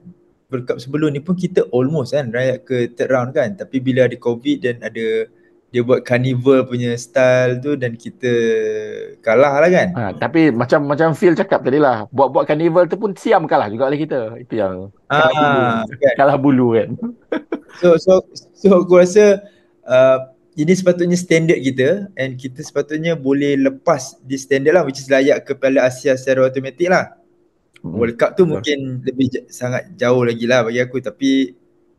[0.53, 4.05] World Cup sebelum ni pun kita almost kan rayak ke third round kan tapi bila
[4.05, 5.33] ada covid dan ada
[5.69, 8.31] dia buat carnival punya style tu dan kita
[9.19, 9.89] kalah lah kan.
[9.91, 13.91] Ha, tapi macam macam Phil cakap tadi lah, buat-buat carnival tu pun siam kalah juga
[13.91, 14.39] oleh kita.
[14.39, 16.15] Itu yang Ah, kan.
[16.15, 16.95] kalah bulu kan.
[17.83, 18.23] So so
[18.55, 19.43] so aku rasa
[19.85, 20.19] uh,
[20.55, 25.43] ini sepatutnya standard kita and kita sepatutnya boleh lepas di standard lah which is layak
[25.43, 27.19] ke Piala Asia secara automatik lah.
[27.81, 27.95] Hmm.
[27.95, 28.53] World Cup tu betul.
[28.55, 31.53] mungkin lebih j- sangat jauh lagi lah bagi aku tapi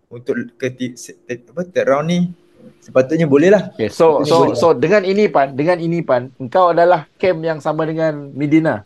[0.07, 0.95] untuk ke te-
[1.27, 2.19] apa third round ni
[2.79, 3.69] sepatutnya boleh lah.
[3.71, 4.55] Okay, so Ini so boleh.
[4.55, 8.81] so dengan ini pan, dengan ini pan, engkau adalah camp yang sama dengan Medina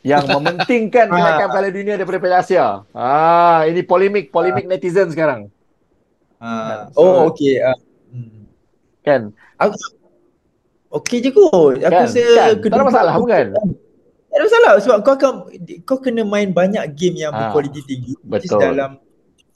[0.00, 2.66] yang mementingkan kelayakan Piala Dunia daripada Piala Asia.
[2.94, 5.50] Ah, ini polemik, polemik netizen sekarang,
[6.36, 6.86] Ha.
[6.92, 7.58] So- Oh okey.
[7.58, 7.76] Hmm.
[9.06, 9.22] Kan?
[9.56, 9.74] Aku
[10.92, 11.78] okey je kot.
[11.78, 12.04] Aku Kan?
[12.04, 12.34] rasa Kan?
[12.36, 13.44] Tak kedua- ada masalah bukan?
[14.26, 15.32] Tak ada masalah sebab kau akan
[15.82, 18.60] kau kena main banyak game yang Ah, berkualiti tinggi which is betul.
[18.60, 18.98] dalam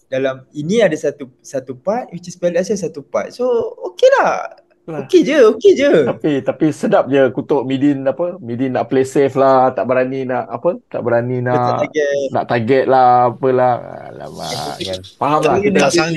[0.07, 3.31] dalam ini ada satu satu part which is Piala Asia satu part.
[3.31, 3.45] So
[3.85, 4.57] okey lah.
[4.83, 5.05] Lah.
[5.05, 5.93] Okey je, okey je.
[6.03, 8.41] Tapi tapi sedap je kutuk Midin apa?
[8.41, 10.81] Midin nak play safe lah, tak berani nak apa?
[10.83, 12.27] Tak berani Tak nak target.
[12.33, 13.75] nak target lah apalah.
[14.09, 15.01] Alamak kan.
[15.15, 15.79] Faham lah kita.
[15.79, 16.11] Tak sang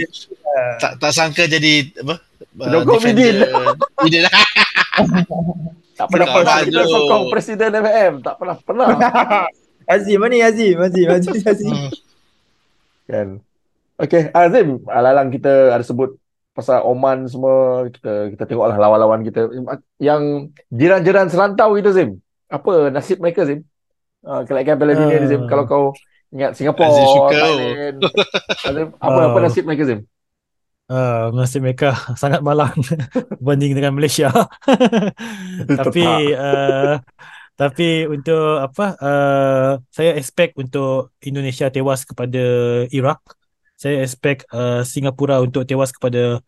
[0.79, 2.15] tak, tak sangka jadi apa?
[2.55, 3.01] Uh, Penyokong.
[3.03, 3.51] Midin lah.
[5.93, 8.13] Tak pernah Tak pernah kita sokong Presiden FM.
[8.21, 8.87] Tak pernah pernah.
[9.93, 10.79] Azim mana ni Azim?
[10.79, 11.73] Azim, Azim, Azim.
[11.75, 11.89] Hmm.
[13.03, 13.27] kan.
[13.99, 16.17] Okay, Azim, alalang kita ada sebut
[16.53, 19.49] pasal Oman semua, kita kita tengoklah lawan-lawan kita
[19.99, 22.17] yang jiran-jiran serantau kita Zim.
[22.47, 23.67] Apa nasib mereka Zim?
[24.23, 25.47] Uh, kelayakan Piala Dunia ni Zim Ah.
[25.51, 25.85] kalau kau
[26.31, 27.35] ingat Singapura, Azim suka.
[27.35, 27.97] Thailand.
[28.71, 29.27] Azim, apa Ah.
[29.29, 29.99] apa nasib mereka Zim?
[30.83, 32.75] Uh, nasib mereka sangat malang
[33.39, 34.29] berbanding dengan Malaysia.
[35.79, 36.03] tapi
[36.35, 36.99] uh,
[37.53, 42.43] tapi untuk apa uh, saya expect untuk Indonesia tewas kepada
[42.91, 43.19] Iraq.
[43.79, 46.39] Saya expect uh, Singapura untuk tewas kepada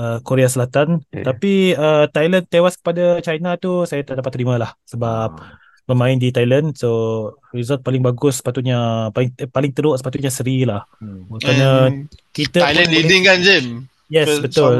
[0.00, 1.04] uh, Korea Selatan.
[1.06, 1.22] Okay.
[1.22, 5.59] Tapi uh, Thailand tewas kepada China tu saya tak dapat terima lah sebab Ah.
[5.90, 6.78] Bermain di Thailand.
[6.78, 6.90] So
[7.50, 10.86] result paling bagus sepatutnya paling eh, paling teruk sepatutnya Seri lah.
[11.02, 11.26] Hmm.
[11.42, 13.64] Kerana And kita Thailand pun boleh- leading kan Jim?
[14.06, 14.74] Yes, Betul, betul.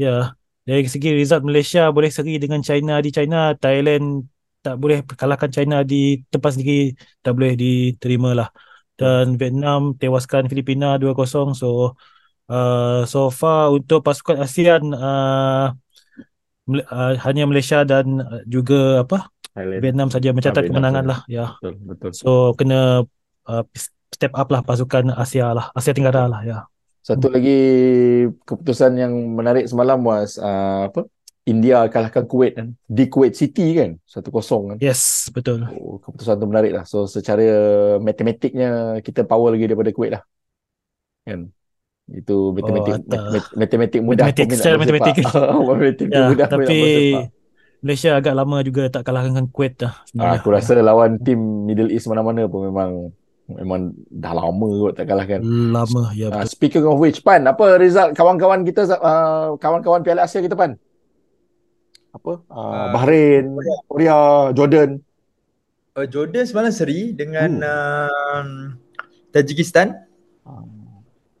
[0.00, 0.32] Ya.
[0.62, 4.28] Dari segi result Malaysia boleh seri dengan China di China, Thailand
[4.62, 8.48] tak boleh kalahkan China di tempat sendiri, tak boleh diterima lah.
[8.94, 11.58] Dan Vietnam tewaskan Filipina 2-0.
[11.58, 11.98] So
[12.46, 15.74] uh, so far untuk pasukan ASEAN uh,
[16.70, 19.80] uh, hanya Malaysia dan uh, juga apa Thailand.
[19.84, 21.46] Vietnam saja mencatat Vietnam kemenangan lah ya.
[21.60, 22.10] Betul, betul.
[22.16, 23.04] So kena
[23.48, 23.64] uh,
[24.12, 26.58] step up lah pasukan Asia lah, Asia Tenggara lah ya.
[27.02, 27.58] Satu lagi
[28.46, 31.04] keputusan yang menarik semalam was uh, apa?
[31.42, 34.76] India kalahkan Kuwait kan di Kuwait City kan 1-0 kan.
[34.78, 35.66] Yes, betul.
[35.74, 36.86] Oh, keputusan tu menarik lah.
[36.86, 37.42] So secara
[37.98, 40.22] matematiknya kita power lagi daripada Kuwait lah.
[41.26, 41.50] Kan?
[42.06, 45.14] Itu matematik Oh, mat- matematik mudah Matematik, secara matematik.
[45.66, 46.78] matematik Ya, mudah tapi.
[47.82, 50.38] Malaysia agak lama juga tak kalahkan dengan Kuwait dah Ah, sebenarnya.
[50.38, 52.90] aku rasa lawan tim Middle East mana-mana pun memang
[53.50, 55.42] memang dah lama kot tak kalahkan.
[55.42, 56.48] lama ya Ah, betul.
[56.48, 60.78] speaking of which, Pan, apa result kawan-kawan kita, uh, kawan-kawan Piala Asia kita, Pan?
[62.12, 62.38] Apa?
[62.46, 63.50] Uh, Ah, Bahrain,
[63.84, 64.18] Korea,
[64.52, 65.02] Jordan.
[65.92, 67.66] Uh, Jordan semalam seri dengan Hmm.
[67.66, 68.48] um,
[69.28, 69.96] Tajikistan.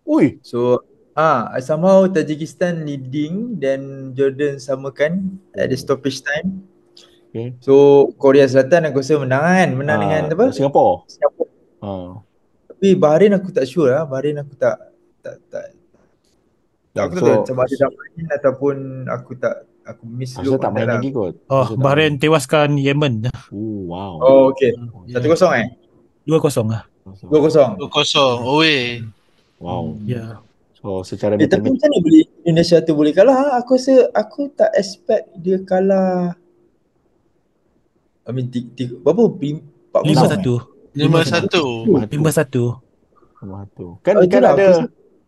[0.02, 0.82] Ui, So
[1.12, 6.64] ah somehow Tajikistan leading dan Jordan samakan at the stoppage time.
[7.32, 7.56] Okay.
[7.64, 10.46] So Korea Selatan aku rasa menang kan, menang ah, dengan apa?
[10.52, 11.04] Singapura.
[11.08, 11.48] Singapura.
[11.80, 12.20] Ah.
[12.68, 14.04] Tapi Bahrain aku tak sure lah.
[14.04, 14.76] Bahrain aku tak
[15.24, 15.64] tak tak
[16.92, 18.76] tak aku tak So- tahu sama ada dah main ataupun
[19.08, 21.00] aku tak aku miss Rasa tak main lah.
[21.00, 21.34] lagi kot.
[21.48, 24.12] Oh, tak Bahrain tewaskan Yemen Oh, wow.
[24.20, 24.76] Oh okey.
[25.08, 25.16] Ya.
[25.16, 25.66] Satu kosong eh?
[26.28, 26.84] 2-0 lah.
[27.26, 27.70] Dua kosong.
[27.80, 29.02] 2-0 away.
[29.58, 29.96] Wow.
[30.06, 30.38] Ya.
[30.82, 33.36] So secara Eh, tapi macam mana boleh Indonesia tu boleh kalah?
[33.36, 33.62] ha?
[33.62, 36.34] Aku rasa aku tak expect dia kalah.
[38.22, 39.30] I mean, ti, ti, berapa?
[39.32, 40.62] Lim- Empat kosong, eh?
[40.98, 41.38] 5-1.
[42.10, 42.10] 5-1.
[42.10, 42.82] 5-1.
[43.42, 43.86] Mahal tu.
[44.02, 44.66] Kan Oh, kan ada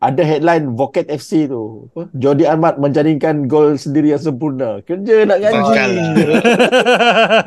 [0.04, 1.88] ada headline Voket FC tu.
[1.92, 2.12] Apa?
[2.12, 4.84] Jordi Ahmad menjaringkan gol sendiri yang sempurna.
[4.84, 5.60] Kerja nak ngaji.
[5.64, 5.86] Lah.
[5.88, 6.26] je.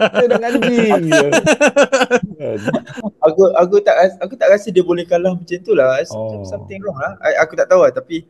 [0.09, 0.77] Kerja nak ngaji.
[0.89, 1.01] Kan?
[3.27, 5.99] Aku aku tak aku tak rasa dia boleh kalah macam tu lah.
[6.13, 6.45] Oh.
[6.45, 7.17] Something wrong lah.
[7.25, 8.23] I, aku tak tahu lah tapi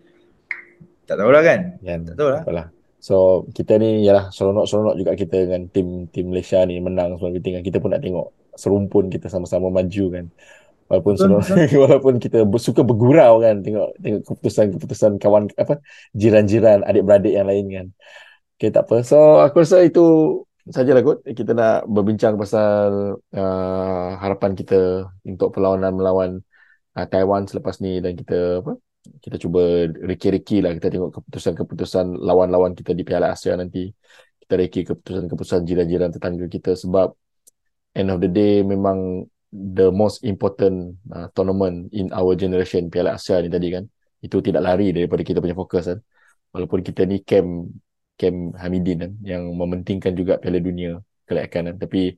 [1.05, 1.59] tak tahulah kan.
[1.83, 1.99] Kan?
[2.07, 2.41] Tak tahu lah.
[2.41, 2.67] Apalah.
[2.97, 7.63] So kita ni yalah seronok-seronok juga kita dengan tim tim Malaysia ni menang semua kan.
[7.63, 10.25] Kita pun nak tengok serumpun kita sama-sama maju kan.
[10.87, 15.83] Walaupun Betul, seronok, walaupun kita suka bergurau kan tengok tengok keputusan-keputusan kawan apa
[16.15, 17.87] jiran-jiran adik-beradik yang lain kan.
[18.55, 19.03] Okay tak apa.
[19.03, 20.03] So aku rasa itu
[20.67, 26.31] sajalah kot kita nak berbincang pasal uh, harapan kita untuk perlawanan melawan
[26.95, 28.75] uh, Taiwan selepas ni dan kita apa
[29.23, 33.87] kita cuba reki-reki lah kita tengok keputusan-keputusan lawan-lawan kita di Piala Asia nanti
[34.43, 37.15] kita reki keputusan-keputusan jiran-jiran tetangga kita sebab
[37.95, 39.23] end of the day memang
[39.57, 43.83] the most important uh, tournament in our generation Piala Asia ni tadi kan.
[44.21, 45.99] Itu tidak lari daripada kita punya fokus kan.
[46.53, 47.73] Walaupun kita ni camp
[48.17, 51.75] camp Hamidin kan yang mementingkan juga Piala Dunia kelayakan kan.
[51.81, 52.17] Tapi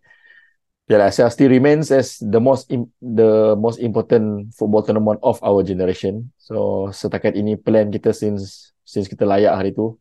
[0.89, 5.61] Piala Asia still remains as the most im- the most important football tournament of our
[5.61, 6.33] generation.
[6.41, 9.95] So setakat ini plan kita since since kita layak hari tu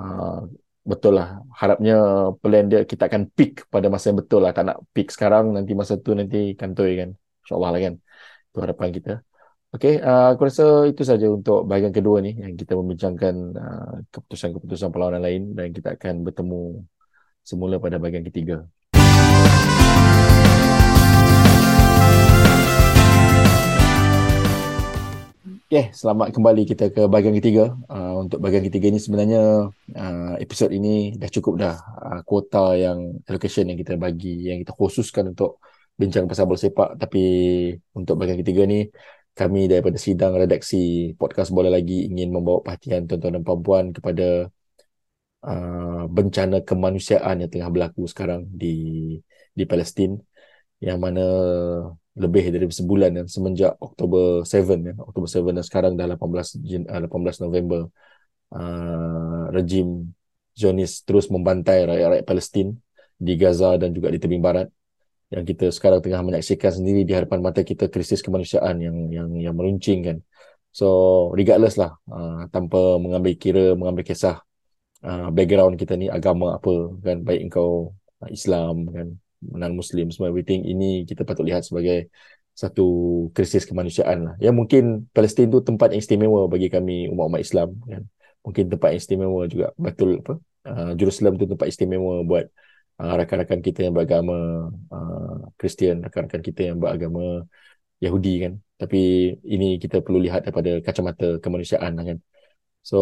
[0.00, 0.48] uh,
[0.90, 1.28] betul lah.
[1.60, 1.94] Harapnya
[2.40, 4.52] plan dia kita akan pick pada masa yang betul lah.
[4.56, 7.10] Tak nak pick sekarang nanti masa tu nanti kantoi kan.
[7.42, 7.94] InsyaAllah lah kan.
[8.50, 9.12] Itu harapan kita.
[9.74, 14.88] Okay, uh, aku rasa itu saja untuk bahagian kedua ni yang kita membincangkan uh, keputusan-keputusan
[14.88, 16.80] perlawanan lain dan kita akan bertemu
[17.44, 18.64] semula pada bahagian ketiga.
[25.66, 27.74] Okay, selamat kembali kita ke bahagian ketiga.
[27.90, 29.66] Uh, untuk bahagian ketiga ni sebenarnya
[29.98, 31.74] uh, episod ini dah cukup dah
[32.06, 35.58] uh, kuota yang allocation yang kita bagi, yang kita khususkan untuk
[35.98, 36.94] bincang pasal bola sepak.
[37.02, 37.18] Tapi
[37.98, 38.86] untuk bahagian ketiga ni,
[39.34, 44.46] kami daripada sidang redaksi podcast Bola Lagi ingin membawa perhatian tuan-tuan dan puan-puan kepada
[45.50, 48.74] uh, bencana kemanusiaan yang tengah berlaku sekarang di
[49.50, 50.14] di Palestin
[50.78, 51.26] yang mana
[52.16, 56.88] lebih dari sebulan dan semenjak Oktober 7 ya Oktober 7 dan sekarang dah 18 18
[56.88, 57.80] uh, November.
[58.46, 60.14] Uh, rejim
[60.54, 62.78] Zionis terus membantai rakyat-rakyat Palestin
[63.18, 64.70] di Gaza dan juga di tebing barat.
[65.28, 69.54] Yang kita sekarang tengah menyaksikan sendiri di hadapan mata kita krisis kemanusiaan yang yang yang
[69.58, 70.18] meruncing kan.
[70.72, 70.86] So
[71.36, 74.40] regardless lah uh, tanpa mengambil kira mengambil kisah
[75.04, 77.92] uh, background kita ni agama apa kan baik engkau
[78.32, 79.08] Islam kan
[79.42, 82.08] non muslim semua everything ini kita patut lihat sebagai
[82.56, 82.86] satu
[83.36, 84.34] krisis kemanusiaan lah.
[84.40, 88.02] Ya mungkin Palestin tu tempat yang istimewa bagi kami umat-umat Islam kan.
[88.40, 90.34] Mungkin tempat yang istimewa juga betul apa?
[90.66, 92.48] Uh, Jerusalem tu tempat istimewa buat
[92.96, 94.36] uh, rakan-rakan kita yang beragama
[94.72, 97.44] uh, Kristian, uh, rakan-rakan kita yang beragama
[98.00, 98.52] Yahudi kan.
[98.80, 99.00] Tapi
[99.44, 102.18] ini kita perlu lihat daripada kacamata kemanusiaan lah kan.
[102.80, 102.98] So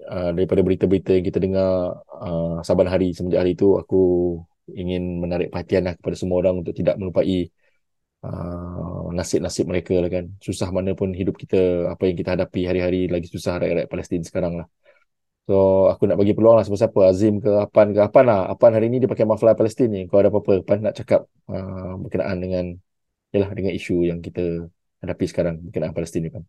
[0.00, 4.00] uh, daripada berita-berita yang kita dengar uh, saban hari semenjak hari itu aku
[4.72, 7.46] ingin menarik perhatian lah kepada semua orang untuk tidak melupai
[8.26, 10.24] uh, nasib-nasib mereka lah kan.
[10.42, 14.58] Susah mana pun hidup kita, apa yang kita hadapi hari-hari lagi susah rakyat-rakyat Palestin sekarang
[14.58, 14.66] lah.
[15.46, 18.40] So aku nak bagi peluang lah siapa-siapa, Azim ke Apan ke Apan lah.
[18.50, 20.10] Apan hari ni dia pakai mafla Palestin ni.
[20.10, 22.64] Kau ada apa-apa, Apan nak cakap uh, berkenaan dengan
[23.30, 24.66] yalah, dengan isu yang kita
[25.06, 26.42] hadapi sekarang berkenaan Palestin ni, Pan.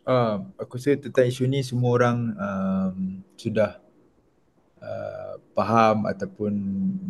[0.00, 2.96] Uh, aku rasa tentang isu ni semua orang um,
[3.36, 3.80] sudah
[4.80, 6.52] uh, faham ataupun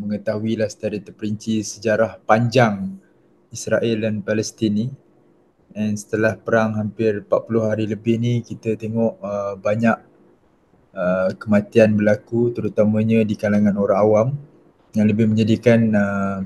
[0.02, 2.98] mengetahui lah secara terperinci sejarah panjang
[3.50, 4.86] Israel dan Palestin ni.
[5.70, 9.96] Dan setelah perang hampir 40 hari lebih ni kita tengok uh, banyak
[10.94, 14.28] uh, kematian berlaku terutamanya di kalangan orang awam
[14.98, 16.42] yang lebih menjadikan uh,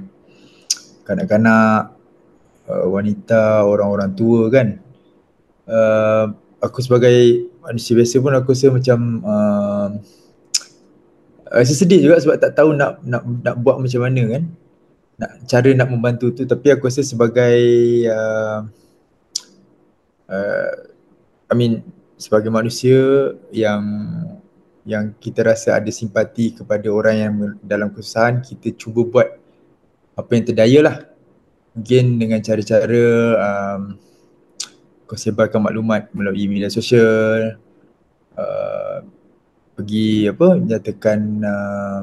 [1.08, 1.96] kanak-kanak,
[2.68, 4.68] uh, wanita, orang-orang tua kan.
[5.64, 9.88] Uh, aku sebagai manusia biasa pun aku rasa macam uh,
[11.54, 14.42] rasa sedih juga sebab tak tahu nak nak nak buat macam mana kan?
[15.14, 16.42] Nak cara nak membantu tu.
[16.42, 17.56] Tapi aku rasa sebagai
[18.10, 18.66] uh,
[20.28, 20.72] uh,
[21.50, 21.86] I mean
[22.18, 23.82] sebagai manusia yang
[24.84, 27.34] yang kita rasa ada simpati kepada orang yang
[27.64, 29.28] dalam kesusahan kita cuba buat
[30.14, 30.96] apa yang terdaya lah.
[31.74, 33.98] Mungkin dengan cara-cara um,
[35.04, 37.58] kau sebarkan maklumat melalui media sosial
[38.38, 38.98] uh,
[39.74, 42.02] pergi apa nyatakan uh,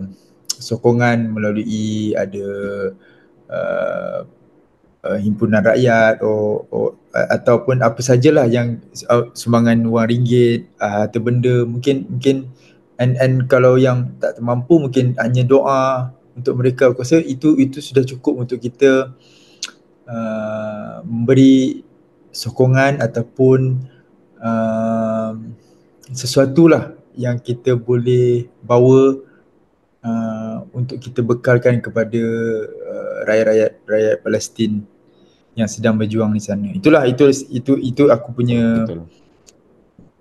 [0.62, 2.48] sokongan melalui ada
[3.50, 4.20] uh,
[5.08, 11.20] uh, himpunan rakyat or, or ataupun apa sajalah yang uh, sumbangan wang ringgit uh, atau
[11.20, 11.66] benda.
[11.68, 12.52] Mungkin mungkin
[13.02, 17.84] and and kalau yang tak mampu mungkin hanya doa untuk mereka aku rasa itu itu
[17.84, 19.12] sudah cukup untuk kita
[20.08, 21.84] uh, memberi
[22.32, 23.84] sokongan ataupun
[24.40, 25.36] uh,
[26.16, 29.20] sesuatu lah yang kita boleh bawa
[30.05, 32.22] uh, untuk kita bekalkan kepada
[32.68, 34.84] uh, rakyat-rakyat rakyat Palestin
[35.55, 36.72] yang sedang berjuang di sana.
[36.72, 39.07] Itulah itu itu itu aku punya Betul.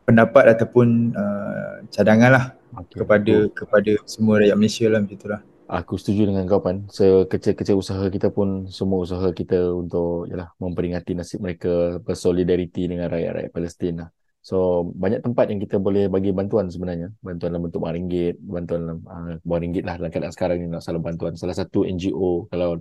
[0.05, 3.03] pendapat ataupun uh, cadangan lah okay.
[3.03, 3.53] kepada oh.
[3.55, 5.41] kepada semua rakyat Malaysia lah begitulah.
[5.71, 6.91] Aku setuju dengan kau Pan.
[6.91, 13.55] Sekecil-kecil usaha kita pun semua usaha kita untuk yalah memperingati nasib mereka bersolidariti dengan rakyat-rakyat
[13.55, 14.11] Palestin lah.
[14.41, 17.13] So banyak tempat yang kita boleh bagi bantuan sebenarnya.
[17.21, 20.67] Bantuan dalam bentuk wang ringgit, bantuan dalam uh, wang ringgit lah dalam keadaan sekarang ni
[20.73, 21.33] nak salah bantuan.
[21.37, 22.81] Salah satu NGO kalau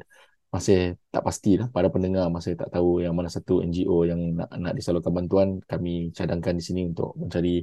[0.50, 4.50] masih tak pasti lah para pendengar masih tak tahu yang mana satu NGO yang nak,
[4.64, 7.62] nak disalurkan bantuan kami cadangkan di sini untuk mencari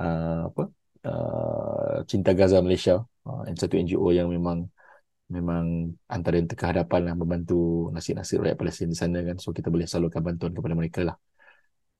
[0.00, 0.62] uh, apa
[1.08, 4.64] uh, Cinta Gaza Malaysia uh, satu NGO yang memang
[5.28, 9.84] memang antara yang terkehadapan lah membantu nasib-nasib rakyat Palestin di sana kan so kita boleh
[9.84, 11.16] salurkan bantuan kepada mereka lah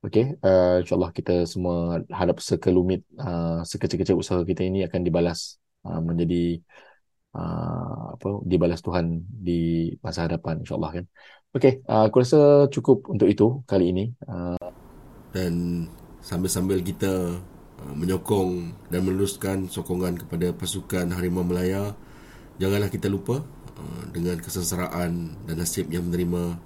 [0.03, 6.03] Okay, uh, insyaAllah kita semua harap sekelumit uh, sekecil-kecil usaha kita ini akan dibalas uh,
[6.03, 6.59] menjadi
[7.39, 11.05] uh, apa dibalas Tuhan di masa hadapan insyaallah kan.
[11.55, 14.11] Okey, uh, aku rasa cukup untuk itu kali ini.
[14.27, 14.59] Uh,
[15.31, 15.87] dan
[16.19, 17.39] sambil-sambil kita
[17.79, 21.95] uh, menyokong dan meneruskan sokongan kepada pasukan Harimau Melaya,
[22.59, 23.39] janganlah kita lupa
[23.79, 26.59] uh, dengan kesengsaraan dan nasib yang menerima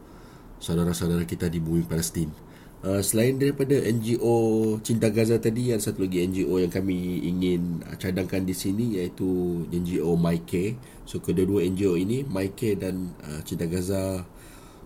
[0.57, 2.46] saudara-saudara kita di bumi Palestin.
[2.85, 8.45] Uh, selain daripada NGO Cinta Gaza tadi ada satu lagi NGO yang kami ingin cadangkan
[8.45, 9.27] di sini iaitu
[9.73, 11.03] NGO MyCare.
[11.09, 14.23] So kedua-dua NGO ini MyCare dan uh, Cinta Gaza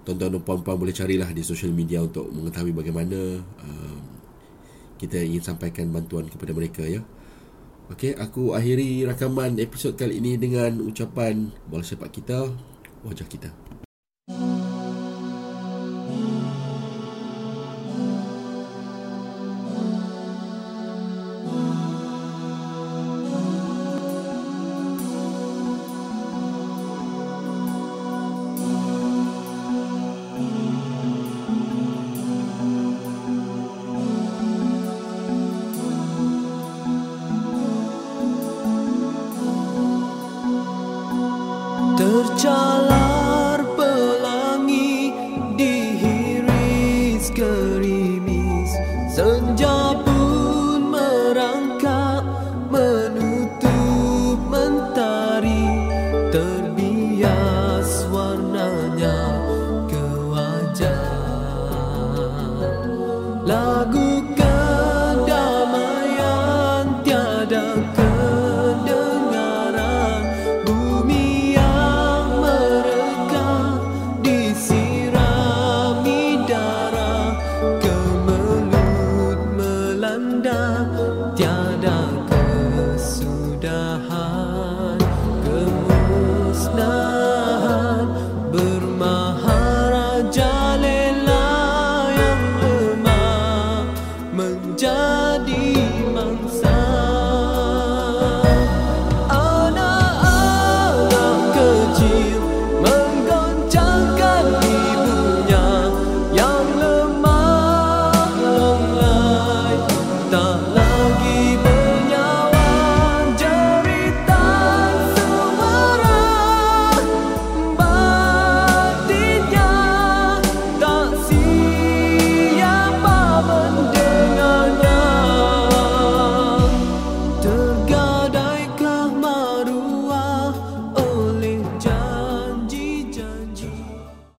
[0.06, 3.98] tuan-tuan dan puan-puan boleh carilah di social media untuk mengetahui bagaimana uh,
[4.96, 7.04] kita ingin sampaikan bantuan kepada mereka ya.
[7.90, 12.46] Okey, aku akhiri rakaman episod kali ini dengan ucapan bola sepak kita,
[13.02, 13.50] wajah kita.